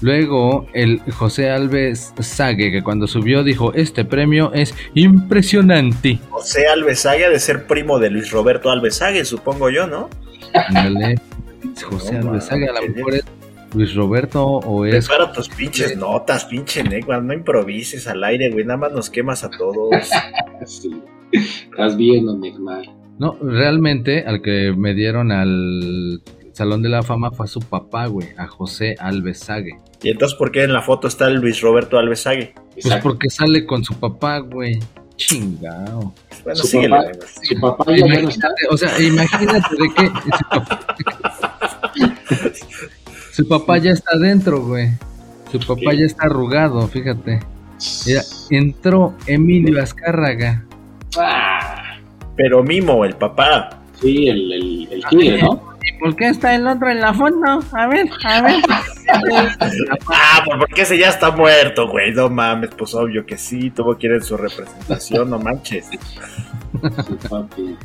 [0.00, 6.20] Luego, el José Alves Sague, que cuando subió dijo, este premio es impresionante.
[6.30, 10.08] José Alvesague ha de ser primo de Luis Roberto Alvesague, supongo yo, ¿no?
[10.54, 11.20] Ándale.
[11.90, 13.24] José No, Alves Sague, a lo mejor es
[13.74, 15.08] Luis Roberto o es...
[15.08, 19.44] Prepara tus pinches notas, pinche Negma, no improvises al aire, güey, nada más nos quemas
[19.44, 19.90] a todos.
[20.66, 20.90] Sí.
[21.30, 22.82] Estás bien, don Neymar.
[23.18, 26.20] No, realmente al que me dieron al
[26.52, 29.78] Salón de la Fama fue a su papá, güey, a José Alves Sague.
[30.02, 32.54] Y entonces, ¿por qué en la foto está el Luis Roberto Alvesague?
[32.72, 33.08] Pues Exacto.
[33.08, 34.80] porque sale con su papá, güey.
[35.16, 36.12] Chingao.
[36.44, 37.12] Bueno, Su síguele, papá-.
[37.42, 38.48] Su papá ya, ya no está.
[38.48, 40.10] Imagínate, o sea, imagínate de que
[43.38, 44.88] su papá, ya está adentro, güey.
[45.52, 47.38] Su papá ya está arrugado, fíjate.
[48.04, 50.64] Mira, entró Emilio Azcárraga.
[51.16, 51.96] Ah,
[52.36, 53.78] Pero Mimo, el papá.
[54.00, 55.68] sí, el, el, el tigre, ¿no?
[55.84, 57.36] ¿Y por qué está el otro en la foto?
[57.72, 58.56] A ver, a ver.
[60.12, 62.12] Ah, pues porque ese ya está muerto, güey.
[62.12, 65.88] No mames, pues obvio que sí, tuvo que ir en su representación, no manches.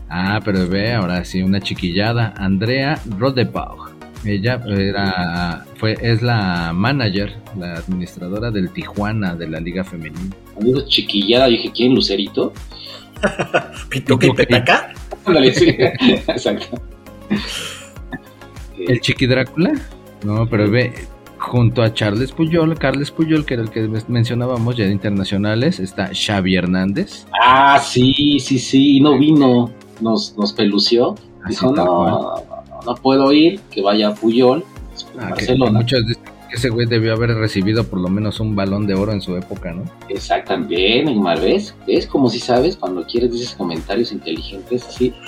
[0.10, 2.34] Ah, pero ve, ahora sí, una chiquillada.
[2.36, 3.93] Andrea Rodebaugh.
[4.26, 10.36] Ella era, fue, es la manager, la administradora del Tijuana de la Liga Femenina.
[10.60, 11.94] Digo chiquillada, yo dije, ¿quién?
[11.94, 12.54] ¿Lucerito?
[13.90, 14.94] Pituca y Petaca.
[15.28, 16.82] Exacto.
[18.78, 19.74] ¿El Chiqui Drácula?
[20.24, 20.94] No, pero ve,
[21.38, 26.12] junto a Charles Puyol, Carles Puyol, que era el que mencionábamos ya de internacionales, está
[26.14, 27.26] Xavi Hernández.
[27.42, 29.72] Ah, sí, sí, sí, no vino,
[30.02, 31.16] nos, nos pelució.
[31.44, 32.53] Así Dijo, no.
[32.86, 34.64] No, puedo ir, que vaya a Puyol,
[35.20, 38.86] Ah, que muchos dicen que ese güey debió haber recibido por lo menos un balón
[38.86, 39.84] de oro en su época, ¿no?
[40.08, 41.76] Exactamente, Neymar, ¿ves?
[41.88, 42.78] ¿Ves como si sabes?
[42.78, 45.14] Cuando quieres dices comentarios inteligentes, sí.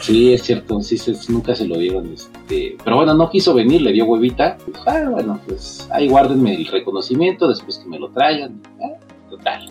[0.00, 2.12] Sí, es cierto, sí, se- nunca se lo dieron.
[2.12, 4.58] Este, pero bueno, no quiso venir, le dio huevita.
[4.66, 8.60] Dijo, ah, bueno, pues ahí guárdenme el reconocimiento después que me lo traigan.
[8.78, 8.98] Ah,
[9.30, 9.70] total.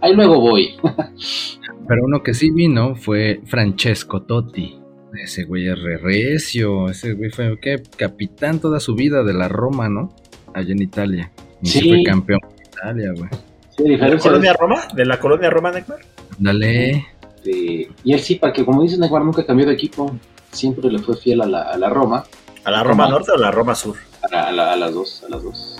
[0.00, 0.70] Ahí luego voy.
[1.86, 4.79] Pero uno que sí vino fue Francesco Totti.
[5.22, 6.88] Ese güey es re recio.
[6.88, 7.82] Ese güey fue ¿qué?
[7.96, 10.14] capitán toda su vida de la Roma, ¿no?
[10.54, 11.30] Allá en Italia.
[11.62, 13.28] Y sí fue campeón de Italia, güey.
[13.76, 14.82] Sí, ¿De la colonia Roma?
[14.94, 15.98] ¿De la colonia Roma, Neymar?
[16.38, 17.06] Dale.
[17.44, 20.16] y él sí, para que como dices, Neymar nunca cambió de equipo.
[20.52, 22.24] Siempre le fue fiel a la, a la Roma.
[22.64, 23.08] ¿A la Roma Roma.
[23.18, 23.96] Norte o a la Roma Sur?
[24.22, 25.76] a, la- a la- a las dos, a las dos.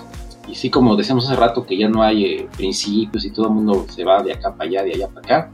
[0.47, 3.53] Y sí, como decíamos hace rato, que ya no hay eh, principios y todo el
[3.53, 5.51] mundo se va de acá para allá, de allá para acá.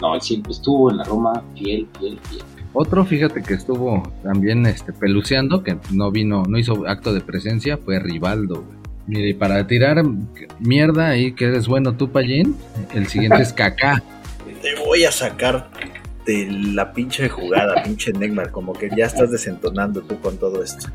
[0.00, 2.42] No, él siempre estuvo en la Roma, fiel, fiel, fiel.
[2.74, 7.76] Otro, fíjate que estuvo también este, peluceando, que no vino, no hizo acto de presencia,
[7.76, 8.64] fue Rivaldo.
[9.06, 10.02] Mire, y para tirar
[10.60, 12.56] mierda ahí, que eres bueno tú, Pallín,
[12.94, 14.02] el siguiente es Kaká.
[14.62, 15.68] Te voy a sacar
[16.24, 18.50] de la pinche jugada, pinche Neymar.
[18.50, 20.88] Como que ya estás desentonando tú con todo esto.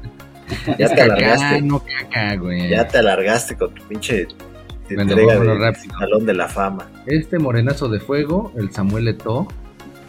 [0.80, 1.62] Ya te alargaste.
[1.62, 2.70] no Kaká, güey.
[2.70, 4.28] Ya te alargaste con tu pinche
[4.86, 6.00] Bueno, entrega rápido.
[6.00, 6.90] Salón de la Fama.
[7.06, 9.48] Este morenazo de fuego, el Samuel Eto'o,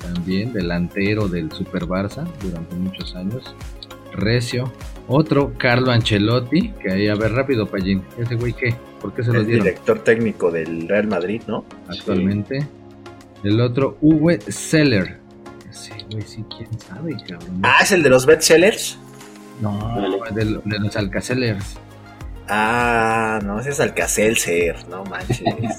[0.00, 3.54] también delantero del Super Barça durante muchos años.
[4.12, 4.72] Recio.
[5.06, 8.02] Otro, Carlo Ancelotti, que ahí, a ver, rápido, Pallín.
[8.18, 8.74] ¿Ese güey qué?
[9.00, 11.64] ¿Por qué se lo dieron director técnico del Real Madrid, ¿no?
[11.88, 12.66] actualmente?
[13.44, 15.18] El otro, Uwe Seller.
[15.70, 17.60] Ese güey sí, quién sabe, cabrón.
[17.62, 18.98] Ah, es el de los bestsellers.
[19.62, 19.96] No,
[20.34, 21.76] de, lo- de los Alcacellers.
[22.48, 25.42] Ah, no, ese es Alcacelser, no manches.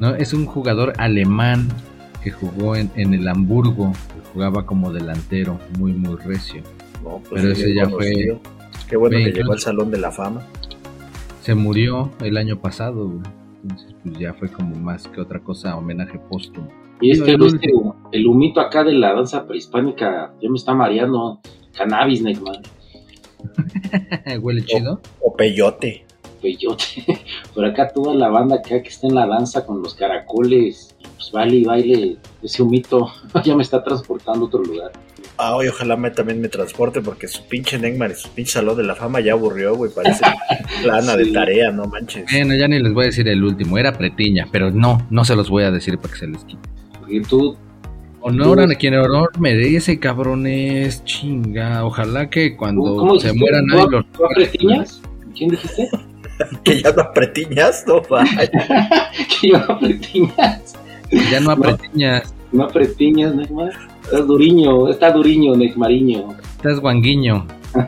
[0.00, 1.68] No, es un jugador alemán
[2.22, 3.92] que jugó en, en el Hamburgo.
[4.32, 6.62] Jugaba como delantero, muy, muy recio.
[7.04, 8.38] No, pues Pero sí, ese ya fue-.
[8.88, 10.42] Qué bueno fue que llegó al Salón de la Fama.
[11.42, 13.22] Se murió el año pasado, güey.
[13.62, 16.68] Entonces, pues ya fue como más que otra cosa, homenaje póstumo.
[17.00, 17.68] Y este, No, este,
[18.12, 21.40] el humito acá de la danza prehispánica, ya me está mareando.
[21.76, 22.60] Cannabis, Neymar.
[24.40, 25.00] Huele chido.
[25.20, 26.04] O Peyote.
[26.40, 27.04] Peyote.
[27.54, 30.91] Por acá toda la banda acá que está en la danza con los caracoles.
[31.22, 32.16] Pues vale y baile.
[32.42, 33.12] Ese humito
[33.44, 34.90] ya me está transportando a otro lugar.
[35.38, 38.76] Ah, oye, ojalá me, también me transporte porque su pinche Neymar y su pinche Salón
[38.76, 39.90] de la Fama ya aburrió, güey.
[39.94, 40.24] Parece
[40.82, 42.24] plana de tarea, no manches.
[42.30, 43.78] Bueno, ya ni les voy a decir el último.
[43.78, 46.68] Era Pretiña, pero no, no se los voy a decir para que se les quite.
[47.28, 47.56] Tú
[48.20, 51.04] Honor a quien honor merece, cabrones.
[51.04, 51.84] Chinga.
[51.84, 54.06] Ojalá que cuando ¿Cómo se ¿Tú- ahí los.
[54.12, 55.02] tú apretiñas?
[55.36, 55.88] ¿Quién dijiste?
[56.64, 58.50] Que ya no apretiñas, no vaya.
[59.40, 60.74] que yo apretiñas.
[61.12, 62.34] Ya no apretiñas.
[62.52, 63.72] No apretiñas, Neymar.
[64.04, 66.36] Estás duriño, está duriño, Neymariño.
[66.56, 67.46] Estás guanguiño.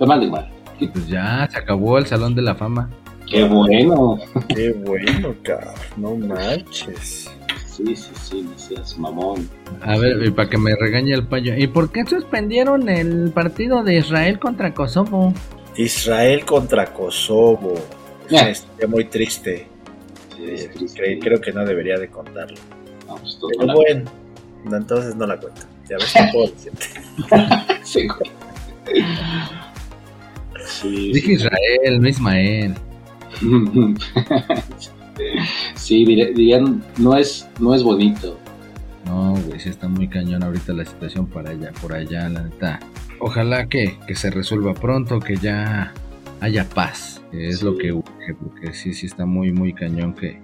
[0.00, 0.50] Mal, Neymar.
[0.78, 2.90] Y pues ya, se acabó el Salón de la Fama.
[3.26, 4.18] Qué bueno.
[4.54, 5.74] Qué bueno, cabrón.
[5.96, 7.30] No manches.
[7.66, 9.48] Sí, sí, sí, no seas mamón.
[9.82, 11.56] A ver, y para que me regañe el payo.
[11.56, 15.32] ¿Y por qué suspendieron el partido de Israel contra Kosovo?
[15.76, 17.74] Israel contra Kosovo.
[18.30, 18.50] Ya.
[18.50, 19.66] Estoy muy triste.
[20.44, 21.02] Sí, es Eh, triste.
[21.02, 22.56] cre- creo que no debería de contarlo.
[23.06, 24.10] No, pues, Pero bueno,
[24.64, 25.62] no, entonces no la cuento.
[25.88, 26.86] Ya ves que puedo decirte.
[27.84, 28.08] Sí.
[30.66, 32.74] Sí, Dije Israel, no Ismael.
[35.74, 36.04] sí.
[36.04, 38.38] Dirían, no es, no es bonito.
[39.06, 42.80] No, güey, sí está muy cañón ahorita la situación para allá, por allá, la neta.
[43.20, 45.92] Ojalá que, que se resuelva pronto, que ya
[46.40, 47.64] haya paz, es Sí.
[47.64, 50.40] lo que urge, porque sí, sí está muy, muy cañón que,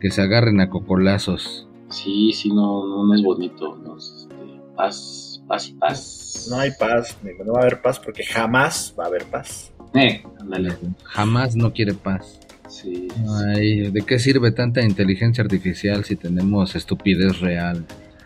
[0.00, 1.66] que se agarren a cocolazos.
[1.90, 3.76] Sí, sí, no, no, no es bonito.
[3.76, 4.34] No, es, este,
[4.76, 6.46] paz, paz y paz.
[6.50, 9.72] No hay paz, no va a haber paz porque jamás va a haber paz.
[9.94, 10.74] Eh, ándale.
[11.04, 12.40] Jamás no quiere paz.
[12.68, 13.08] Sí,
[13.46, 17.84] Ay, ¿de qué sirve tanta inteligencia artificial si tenemos estupidez real?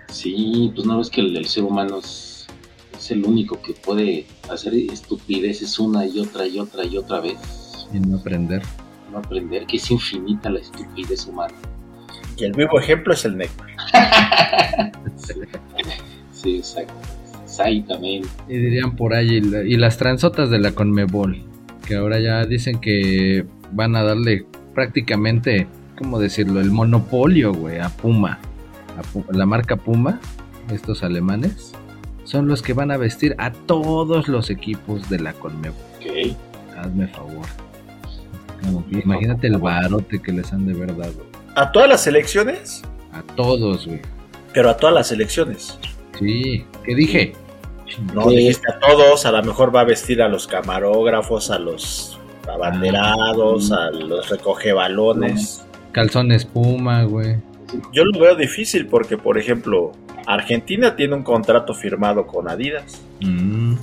[0.09, 2.47] sí, pues no ves que el, el ser humano es,
[2.99, 7.39] es el único que puede hacer estupideces una y otra y otra y otra vez.
[7.93, 8.63] Y no aprender.
[9.11, 11.55] No aprender que es infinita la estupidez humana.
[12.37, 13.69] Y el vivo ejemplo es el Neymar.
[16.33, 16.95] Sí, exacto.
[17.45, 18.29] Exactamente.
[18.49, 21.43] Y dirían por ahí, y, la- y las transotas de la Conmebol,
[21.87, 25.67] que ahora ya dicen que van a darle prácticamente,
[25.97, 28.39] ¿cómo decirlo?, el monopolio, güey, a Puma.
[28.99, 30.19] A Pu- la marca Puma,
[30.73, 31.73] estos alemanes,
[32.25, 35.79] son los que van a vestir a todos los equipos de la Conmebol.
[36.01, 36.37] Ok.
[36.77, 37.47] Hazme favor.
[38.91, 41.25] Imagínate el barote que les han de ver dado.
[41.55, 42.83] A todas las elecciones,
[43.13, 44.01] A todos, güey.
[44.55, 45.79] pero a todas las elecciones.
[46.19, 47.33] Sí, ¿qué dije?
[48.15, 48.37] No Sí.
[48.37, 53.71] dijiste a todos, a lo mejor va a vestir a los camarógrafos, a los abanderados,
[53.73, 55.65] a los recogebalones.
[55.93, 57.37] Calzones Puma, güey.
[57.93, 59.93] Yo lo veo difícil porque, por ejemplo,
[60.27, 63.01] Argentina tiene un contrato firmado con Adidas.
[63.21, 63.75] Mm.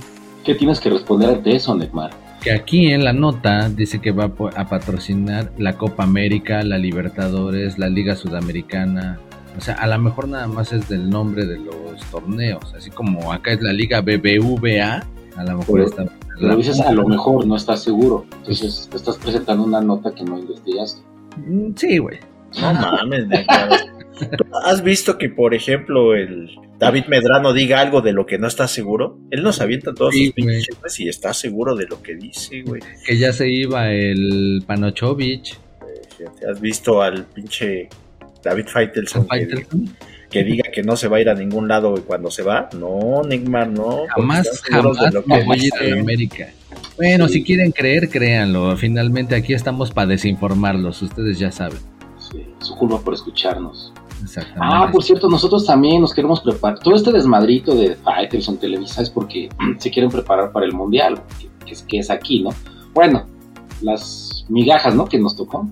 [0.44, 2.10] ¿Qué tienes que responder ante eso, Neymar?
[2.42, 7.78] Que aquí en la nota dice que va a patrocinar la Copa América, la Libertadores,
[7.78, 9.18] la Liga Sudamericana.
[9.58, 13.32] O sea, a lo mejor nada más es del nombre de los torneos, así como
[13.32, 15.04] acá es la Liga BBVA,
[15.36, 16.04] a lo mejor Pero- está
[16.40, 18.24] Pero dices a lo mejor, no estás seguro.
[18.38, 21.02] Entonces te estás presentando una nota que no investigaste.
[21.36, 22.18] Mm, Sí, güey.
[22.60, 23.68] No mames, neta.
[24.36, 28.46] ¿Tú ¿Has visto que, por ejemplo, el David Medrano diga algo de lo que no
[28.46, 29.18] está seguro?
[29.30, 30.92] Él nos avienta todos Sí, sus pinches güey.
[30.98, 32.80] y está seguro de lo que dice, güey.
[33.06, 35.58] Que ya se iba el Panochovich,
[36.50, 37.88] ¿Has visto al pinche
[38.42, 39.96] David Faitelson que, Faitelson.
[40.30, 42.68] que diga que no se va a ir a ningún lado y cuando se va?
[42.78, 44.04] No, Neymar, no.
[44.14, 46.50] Jamás, de jamás lo que voy a ir a América.
[46.96, 47.34] Bueno, Sí.
[47.34, 48.76] si quieren creer, créanlo.
[48.76, 51.78] Finalmente aquí estamos para desinformarlos, ustedes ya saben.
[52.30, 53.92] Sí, su culpa por escucharnos.
[54.22, 54.60] Exactamente.
[54.60, 56.78] Ah, por cierto, nosotros también nos queremos preparar.
[56.78, 59.48] Todo este desmadrito de Faitelson Televisa es porque
[59.78, 61.22] se quieren preparar para el Mundial,
[61.64, 62.50] que, es, que es aquí, ¿no?
[62.92, 63.26] Bueno,
[63.82, 65.06] las migajas, ¿no?
[65.06, 65.68] Que nos tocó.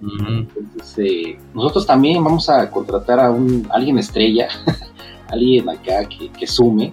[0.00, 4.48] Entonces, eh, nosotros también vamos a contratar a un alguien estrella,
[5.28, 6.92] alguien acá que, que sume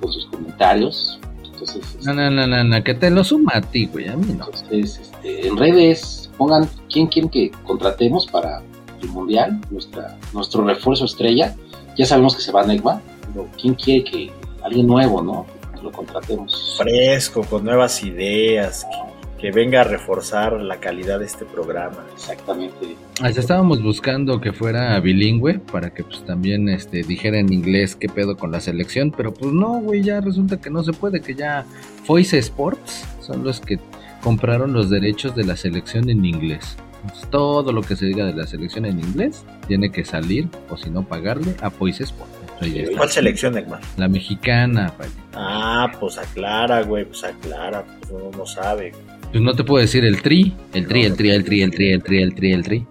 [0.00, 1.20] con sus comentarios.
[1.44, 4.26] Entonces, No, no, no, no, no, que te lo suma a ti, güey, a mí
[4.28, 4.46] no.
[4.46, 8.62] Entonces, este, en redes, pongan quién quieren que contratemos para
[9.02, 11.54] el mundial, nuestra, nuestro refuerzo estrella.
[11.96, 14.30] Ya sabemos que se va Neymar, pero quién quiere que
[14.62, 15.46] alguien nuevo, ¿no?
[15.74, 16.76] Que lo contratemos.
[16.78, 21.98] Fresco, con nuevas ideas, que, que venga a reforzar la calidad de este programa.
[22.14, 22.96] Exactamente.
[23.20, 28.08] Hasta estábamos buscando que fuera bilingüe para que pues también este dijera en inglés qué
[28.08, 31.34] pedo con la selección, pero pues no, güey, ya resulta que no se puede, que
[31.34, 31.66] ya
[32.06, 33.78] Voice Sports son los que
[34.22, 36.76] compraron los derechos de la selección en inglés.
[37.02, 40.76] Entonces, todo lo que se diga de la selección en inglés tiene que salir o
[40.76, 42.32] si no pagarle a Voice Sports.
[42.60, 42.96] Ahí está.
[42.96, 43.80] ¿Cuál selección, Neymar?
[43.96, 45.10] La mexicana, vaya.
[45.34, 48.92] Ah, pues aclara, güey, pues aclara, pues uno no sabe.
[49.32, 51.90] Pues no te puedo decir el tri, el tri, el tri, el tri, el tri,
[51.92, 52.86] el tri, el tri, el tri.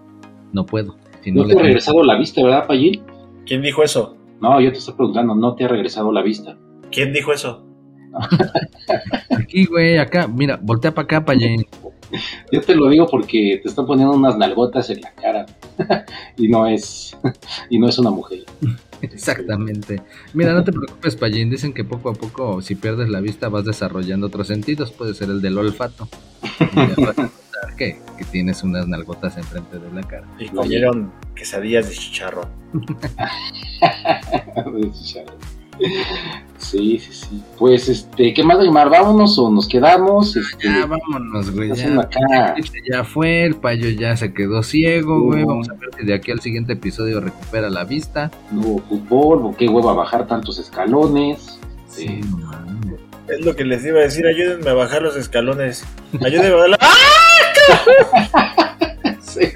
[0.52, 0.96] No puedo.
[1.22, 3.02] Si No no te ha regresado la vista, ¿verdad, Payil?
[3.46, 4.16] ¿Quién dijo eso?
[4.40, 6.58] No, yo te estoy preguntando, no te ha regresado la vista.
[6.90, 7.64] ¿Quién dijo eso?
[9.30, 11.64] Aquí, güey, acá, mira, voltea para acá, Payén.
[12.50, 15.46] Yo te lo digo porque te están poniendo unas nalgotas en la cara
[16.36, 17.16] y no es
[17.70, 18.44] y no es una mujer.
[19.00, 20.00] Exactamente.
[20.32, 21.50] Mira, no te preocupes, Payín.
[21.50, 24.92] Dicen que poco a poco, si pierdes la vista, vas desarrollando otros sentidos.
[24.92, 26.08] Puede ser el del olfato.
[26.60, 27.98] Y ya vas a notar que,
[28.30, 30.26] tienes unas nalgotas enfrente de la cara.
[30.38, 32.48] Y comieron quesadillas de chicharrón.
[36.58, 37.42] Sí, sí, sí.
[37.58, 38.88] Pues, este, ¿qué más, Neymar?
[38.88, 40.36] ¿Vámonos o nos quedamos?
[40.36, 41.68] Este, Ya, vámonos, güey.
[41.68, 42.54] Ya, haciendo acá.
[42.90, 45.42] ya fue, el payo ya se quedó ciego, güey.
[45.42, 45.48] Uh.
[45.48, 48.30] Vamos a ver si de aquí al siguiente episodio recupera la vista.
[48.52, 51.58] No hubo fútbol, o qué hueva bajar tantos escalones.
[51.88, 52.20] Sí, Sí.
[52.30, 53.00] no mames.
[53.28, 55.84] Es lo que les iba a decir, ayúdenme a bajar los escalones.
[56.24, 56.78] Ayúdenme a bajar la...
[59.20, 59.48] Sí.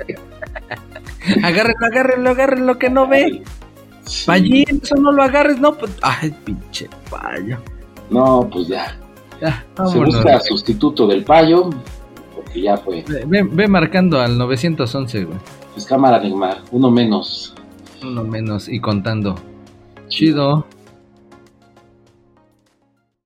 [1.42, 3.42] Agárrenlo, agárrenlo, agárrenlo, que no ve.
[4.06, 4.26] Sí.
[4.26, 5.74] Payín, eso no lo agarres, no.
[5.76, 7.58] Pues, ay, pinche payo.
[8.10, 8.96] No, pues ya.
[9.40, 11.68] Ya, Se busca sustituto del payo,
[12.34, 13.04] porque ya fue.
[13.06, 15.38] Ve, ve- ve marcando al 911, güey.
[15.74, 17.52] Pues cámara, Neymar, uno menos.
[18.02, 19.34] Uno menos y contando.
[20.08, 20.66] Chido.